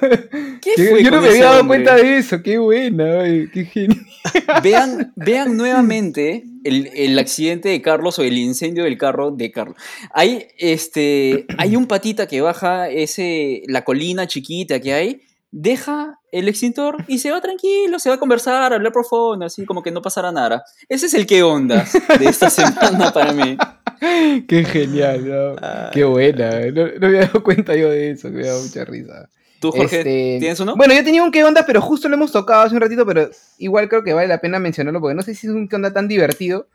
[0.60, 1.84] ¿Qué Yo, fue yo no me había dado hombre?
[1.84, 2.42] cuenta de eso.
[2.42, 4.06] Qué buena, oye, qué genial.
[4.62, 9.76] Vean, vean nuevamente el, el accidente de Carlos o el incendio del carro de Carlos.
[10.12, 15.20] Hay, este, hay un patita que baja ese, la colina chiquita que hay,
[15.50, 19.64] deja el extintor y se va tranquilo, se va a conversar, a hablar profundo, así
[19.64, 20.64] como que no pasará nada.
[20.88, 23.56] Ese es el que ondas de esta semana para mí.
[24.48, 25.56] Qué genial, ¿no?
[25.60, 25.90] Ay.
[25.92, 26.50] Qué buena.
[26.70, 29.28] No, no me había dado cuenta yo de eso, que me da mucha risa.
[29.60, 30.76] ¿Tú, Jorge, Este, tienes uno?
[30.76, 33.30] Bueno, yo tenía un qué onda, pero justo lo hemos tocado hace un ratito, pero
[33.58, 35.92] igual creo que vale la pena mencionarlo porque no sé si es un qué onda
[35.92, 36.68] tan divertido.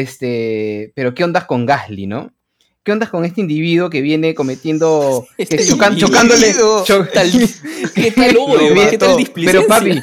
[0.00, 2.32] Este, pero qué ondas con Gasly, ¿no?
[2.82, 7.30] ¿Qué ondas con este individuo que viene cometiendo, Este que chocan- chocándole, cho- ¿Qué tal,
[7.94, 8.74] qué tal odio?
[8.88, 9.16] ¿Qué tal?
[9.34, 10.00] Pero papi,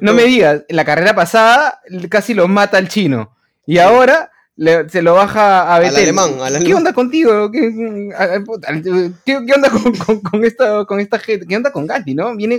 [0.00, 1.80] no me digas, en la carrera pasada
[2.10, 3.34] casi lo mata el chino
[3.66, 6.02] y ahora le- se lo baja a Betel.
[6.02, 7.50] alemán, al ¿Qué onda contigo?
[7.50, 9.12] ¿Qué, a- a- puta, ¿qué-
[9.46, 11.46] qué onda con, con- con esta, con esta gente?
[11.46, 12.34] ¿Qué onda con Gasly, no?
[12.36, 12.58] Viene,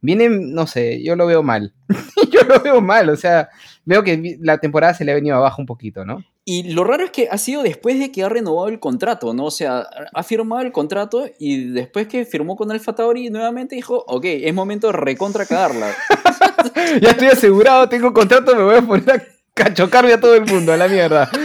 [0.00, 1.72] viene, no sé, yo lo veo mal.
[2.30, 3.48] yo lo veo mal, o sea,
[3.84, 6.24] veo que la temporada se le ha venido abajo un poquito, ¿no?
[6.44, 9.44] Y lo raro es que ha sido después de que ha renovado el contrato, ¿no?
[9.44, 14.02] O sea, ha firmado el contrato y después que firmó con Alfa Tauri nuevamente dijo,
[14.06, 15.94] ok, es momento de recontra cagarla.
[17.02, 19.22] ya estoy asegurado, tengo contrato, me voy a poner a
[19.58, 21.28] cachocarme a todo el mundo, a la mierda.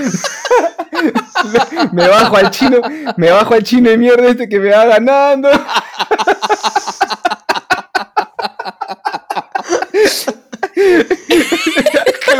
[1.91, 2.77] me bajo al chino,
[3.17, 5.49] me bajo al chino de mierda este que me va ganando.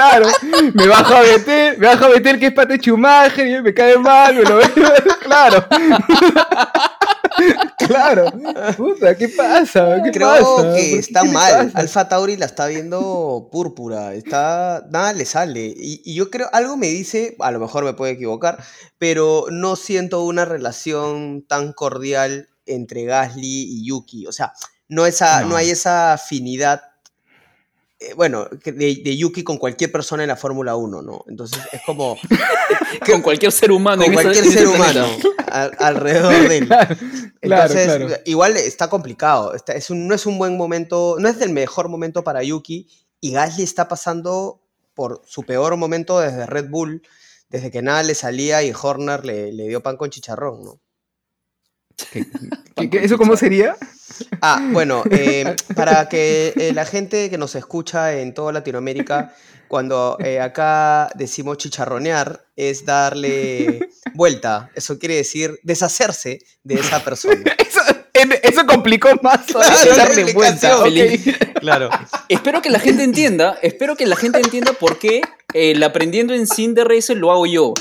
[0.10, 0.28] claro,
[0.74, 3.98] me bajo a Betel, me bajo a Betel que es Pate Chumaje, y me cae
[3.98, 4.68] mal, me lo veo,
[5.22, 5.66] claro.
[7.78, 8.32] claro,
[8.78, 10.02] puta, ¿qué pasa?
[10.04, 11.72] ¿Qué Creo que está ¿Qué le mal.
[11.74, 14.14] Alfa Tauri la está viendo púrpura.
[14.14, 14.86] Está.
[14.90, 15.74] Nada le sale.
[15.76, 18.64] Y, y yo creo, algo me dice, a lo mejor me puedo equivocar,
[18.98, 24.28] pero no siento una relación tan cordial entre Gasly y Yuki.
[24.28, 24.54] O sea,
[24.88, 25.50] no, esa, no.
[25.50, 25.56] No.
[25.56, 26.82] hay esa afinidad.
[28.10, 28.72] Eh, Bueno, de,
[29.04, 31.24] de Yuki con cualquier persona en la Fórmula 1, ¿no?
[31.28, 32.18] Entonces es como
[33.06, 34.04] con cualquier ser humano.
[34.04, 35.06] con cualquier ser humano
[35.52, 36.68] al- alrededor de él.
[36.68, 36.96] Claro,
[37.42, 38.08] Entonces, claro.
[38.26, 39.54] igual está complicado.
[39.54, 42.88] está- es un- no es un buen momento, no es el mejor momento para Yuki.
[43.22, 44.62] Y Gasly está pasando
[44.94, 47.02] por su peor momento desde Red Bull,
[47.50, 50.80] desde que nada le salía y Horner le, le dio pan con chicharrón, ¿no?
[52.12, 52.26] ¿Qué-
[52.76, 53.76] qué- qué- ¿Eso cómo sería?
[54.42, 59.34] Ah, bueno, eh, para que eh, la gente que nos escucha en toda Latinoamérica,
[59.68, 64.70] cuando eh, acá decimos chicharronear, es darle vuelta.
[64.76, 67.44] Eso quiere decir deshacerse de esa persona.
[67.58, 67.80] Eso,
[68.44, 70.72] eso complicó más Claro, la darle vuelta.
[70.72, 71.38] explicación.
[71.50, 71.54] ok.
[71.64, 71.90] Claro.
[72.28, 75.22] Espero que la gente entienda, espero que la gente entienda por qué
[75.54, 77.74] el aprendiendo en Sim de Racer lo hago yo.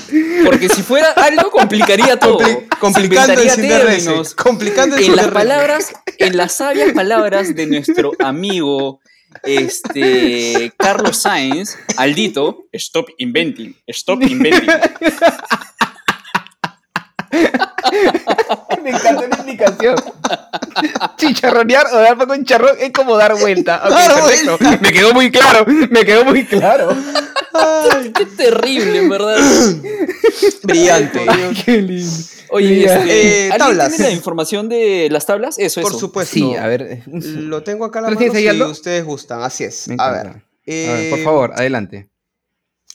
[0.45, 2.39] Porque si fuera algo, complicaría todo.
[2.39, 4.35] Compli- complicando el sin términos.
[4.37, 9.01] Complicando el En sin las palabras, en las sabias palabras de nuestro amigo
[9.43, 14.69] este, Carlos Sainz, Aldito, stop inventing, stop inventing.
[18.83, 19.97] Me encantó la indicación.
[21.17, 23.83] Chicharronear o dar con chicharrón es como dar vuelta.
[23.85, 24.79] Ok, Dar vuelta.
[24.81, 25.67] Me quedó muy claro.
[25.91, 26.97] Me quedó muy claro.
[28.15, 29.39] Qué terrible, en verdad.
[30.63, 31.21] Brillante.
[31.29, 32.13] Ay, qué lindo.
[32.51, 33.89] Oye, este, Eh, ¿alguien tablas.
[33.97, 35.59] tiene la información de las tablas?
[35.59, 36.01] Eso, Por eso.
[36.01, 36.35] supuesto.
[36.35, 37.03] Sí, a ver.
[37.07, 39.43] Lo tengo acá a la ¿Lo mano si ustedes gustan.
[39.43, 39.89] Así es.
[39.99, 40.27] A ver.
[40.29, 42.09] A ver, por eh, favor, adelante.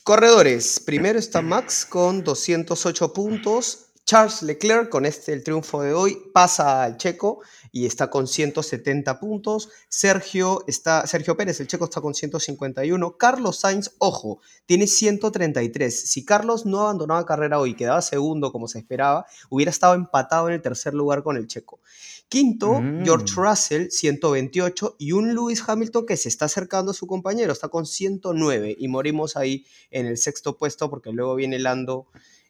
[0.03, 0.79] Corredores.
[0.79, 3.86] Primero está Max con 208 puntos.
[4.07, 7.41] Charles Leclerc con este el triunfo de hoy pasa al checo
[7.73, 9.67] y está con 170 puntos.
[9.89, 13.17] Sergio está Sergio Pérez, el checo está con 151.
[13.17, 16.09] Carlos Sainz, ojo, tiene 133.
[16.09, 20.53] Si Carlos no abandonaba carrera hoy, quedaba segundo como se esperaba, hubiera estado empatado en
[20.53, 21.81] el tercer lugar con el checo.
[22.29, 23.03] Quinto, Mm.
[23.03, 27.67] George Russell, 128, y un Lewis Hamilton que se está acercando a su compañero, está
[27.67, 32.07] con 109, y morimos ahí en el sexto puesto porque luego viene Lando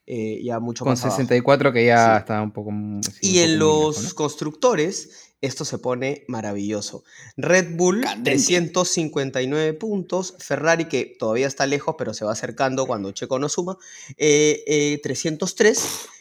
[0.07, 1.17] eh, ya mucho Con más abajo.
[1.17, 2.19] 64 que ya Sí.
[2.21, 2.71] está un poco...
[3.19, 7.03] sí, Y un en poco los constructores, esto se pone maravilloso.
[7.35, 8.31] Red Bull, Candente.
[8.31, 10.35] 359 puntos.
[10.39, 13.77] Ferrari, que todavía está lejos, pero se va acercando cuando Checo no suma,
[14.17, 15.79] eh, eh, 303.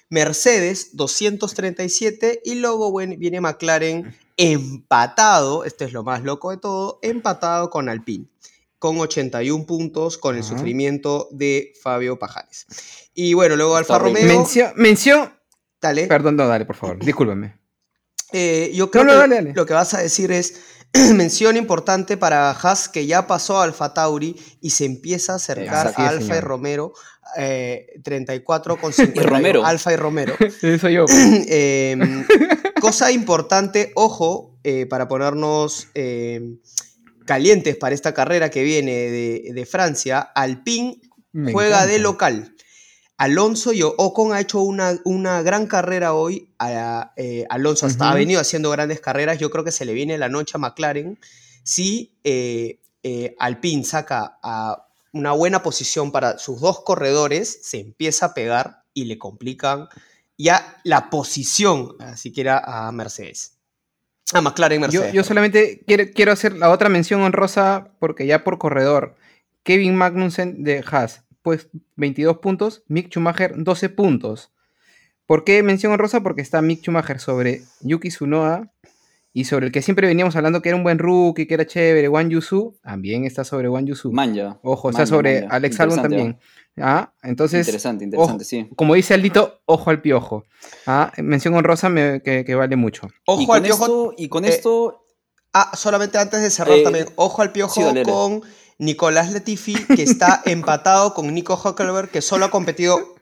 [0.09, 2.43] Mercedes, 237.
[2.45, 8.27] Y luego viene McLaren empatado, esto es lo más loco de todo, empatado con Alpine,
[8.79, 10.51] con 81 puntos, con el Ajá.
[10.51, 12.67] sufrimiento de Fabio Pajares.
[13.19, 14.21] Y bueno, luego Alfa horrible.
[14.21, 14.37] Romeo.
[14.37, 15.33] Mención, mención...
[15.81, 16.07] Dale.
[16.07, 16.99] Perdón, no, dale, por favor.
[16.99, 17.59] Discúlpame.
[18.33, 19.53] Eh, yo creo no, que dale, dale.
[19.55, 20.61] lo que vas a decir es
[21.15, 25.95] mención importante para Haas que ya pasó a Alfa Tauri y se empieza a acercar
[25.97, 26.41] a Alfa y.
[26.41, 26.93] Romero
[27.39, 29.65] eh, 34 con 50 Romero.
[29.65, 30.35] Alfa y Romero.
[30.63, 31.07] Eso yo.
[31.49, 32.27] Em,
[32.81, 36.59] cosa importante, ojo, eh, para ponernos em,
[37.25, 41.01] calientes para esta carrera que viene de, de Francia, Alpine
[41.33, 42.56] Me juega de local.
[43.19, 46.51] Alonso y Ocon ha hecho una, una gran carrera hoy.
[46.59, 49.39] a- eh, Alonso hasta ha venido haciendo grandes carreras.
[49.39, 51.19] Yo creo que se le viene la noche a McLaren.
[51.63, 58.27] Si eh, eh, Alpine saca a una buena posición para sus dos corredores, se empieza
[58.27, 59.89] a pegar y le complican
[60.39, 63.53] ya la posición, eh, siquiera a Mercedes.
[64.35, 65.13] Ah, McLaren Yo, Mercedes.
[65.15, 69.15] yo solamente quiero, quiero hacer la otra mención honrosa porque ya por corredor,
[69.63, 74.51] Kevin Magnussen de Haas, pues 22 puntos, Mick Schumacher 12 puntos.
[75.27, 76.21] ¿Por qué mención honrosa?
[76.25, 78.73] Porque está Mick Schumacher sobre Yuki Tsunoda
[79.33, 82.09] y sobre el que siempre veníamos hablando que era un buen rookie, que era chévere,
[82.09, 84.11] Juan Yusu, también está sobre Juan Yusu.
[84.11, 84.59] Manja.
[84.65, 85.55] Ojo, está Manja, sobre manja.
[85.55, 86.39] Alex Albon también.
[86.79, 88.69] Ah, entonces, Interesante, interesante, ojo, sí.
[88.75, 90.45] como dice Aldito, ojo al piojo.
[90.89, 93.07] Ah, mención honrosa me- que, que vale mucho.
[93.25, 93.85] Ojo al piojo.
[93.85, 95.05] esto, y con eh, esto
[95.59, 98.43] Ah, solamente antes de cerrar Eh, también, ojo al piojo sí, con
[98.79, 103.17] Nicolás Latifi, que está empatado con Nico Huckelberg, que solo ha competido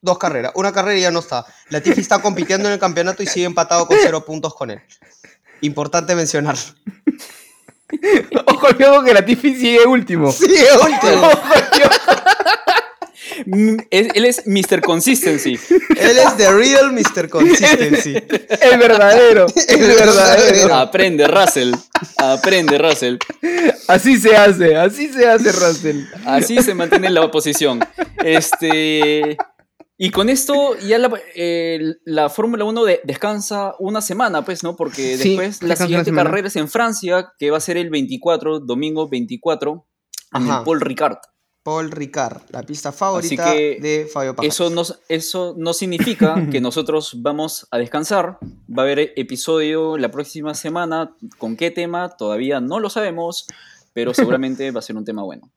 [0.00, 0.52] dos carreras.
[0.54, 1.46] Una carrera y ya no está.
[1.68, 4.80] Latifi está compitiendo en el campeonato y sigue empatado con cero puntos con él.
[5.60, 6.56] Importante mencionar.
[8.46, 10.32] Ojo piojo que la Tiffy sigue último.
[10.32, 11.28] Sigue último.
[11.28, 11.54] Ojo
[13.90, 14.80] es- él es Mr.
[14.82, 15.58] Consistency.
[15.98, 17.28] Él es The Real Mr.
[17.28, 18.14] Consistency.
[18.14, 19.46] El verdadero.
[19.68, 20.74] El verdadero.
[20.74, 21.72] Aprende, Russell.
[22.18, 23.16] Aprende, Russell.
[23.88, 26.00] Así se hace, así se hace, Russell.
[26.24, 27.80] Así se mantiene la oposición.
[28.24, 29.36] Este.
[29.98, 34.76] Y con esto ya la, eh, la Fórmula 1 de- descansa una semana, pues, ¿no?
[34.76, 37.78] Porque Sí, después la descansa una siguiente carrera es en Francia, que va a ser
[37.78, 39.86] el 24, domingo 24,
[40.34, 40.58] en Ajá.
[40.58, 41.16] el Paul Ricard.
[41.66, 44.54] Paul Ricard, la pista favorita que de Fabio Pajares.
[44.54, 48.38] Eso no, eso no significa que nosotros vamos a descansar.
[48.70, 51.16] Va a haber episodio la próxima semana.
[51.38, 52.10] ¿Con qué tema?
[52.10, 53.48] Todavía no lo sabemos,
[53.92, 55.50] pero seguramente va a ser un tema bueno.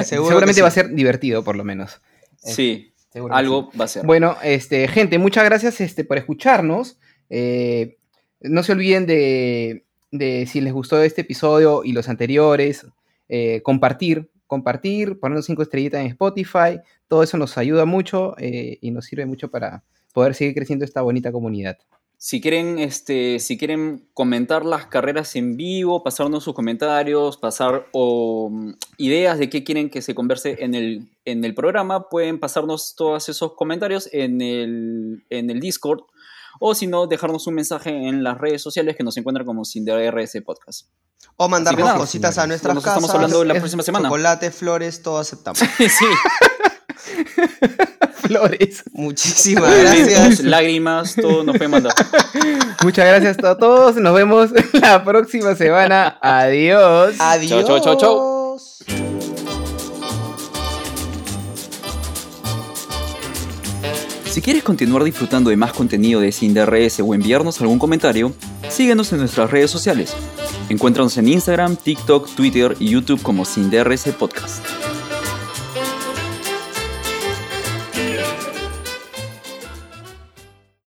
[0.00, 0.60] Seguramente sí.
[0.60, 2.00] va a ser divertido, por lo menos.
[2.38, 2.92] Sí,
[3.30, 4.04] algo va a ser.
[4.04, 6.98] Bueno, este, gente, muchas gracias este, por escucharnos.
[7.30, 7.96] Eh,
[8.40, 12.86] no se olviden de, de, si les gustó este episodio y los anteriores,
[13.28, 16.78] eh, compartir, compartir, ponernos cinco estrellitas en Spotify.
[17.08, 19.82] Todo eso nos ayuda mucho eh, y nos sirve mucho para
[20.12, 21.78] poder seguir creciendo esta bonita comunidad.
[22.18, 28.50] Si quieren, este, si quieren comentar las carreras en vivo, pasarnos sus comentarios, pasar o,
[28.50, 32.94] mm, ideas de qué quieren que se converse en el, en el programa, pueden pasarnos
[32.94, 36.02] todos esos comentarios en el, en el Discord
[36.64, 39.84] o si no, dejarnos un mensaje en las redes sociales que nos encuentran como sin
[39.84, 40.86] DRS Podcast.
[41.36, 42.98] O mandarnos nada, cositas a nuestras Nos casas.
[42.98, 44.08] estamos hablando la Es- próxima semana.
[44.08, 45.58] Chocolate, flores, todo aceptamos.
[45.78, 46.04] sí,
[48.14, 48.84] Flores.
[48.92, 50.40] Muchísimas gracias.
[50.40, 51.92] lágrimas, todo nos pueden mandar.
[52.84, 53.96] Muchas gracias a todos.
[53.96, 56.18] Nos vemos la próxima semana.
[56.22, 57.16] Adiós.
[57.18, 57.66] Adiós.
[57.66, 58.31] Chao, chao, chao,
[64.32, 68.32] Si quieres continuar disfrutando de más contenido de Sin DRS o enviarnos algún comentario,
[68.70, 70.14] síguenos en nuestras redes sociales.
[70.70, 74.64] Encuéntranos en Instagram, TikTok, Twitter y YouTube como Sin DRS Podcast.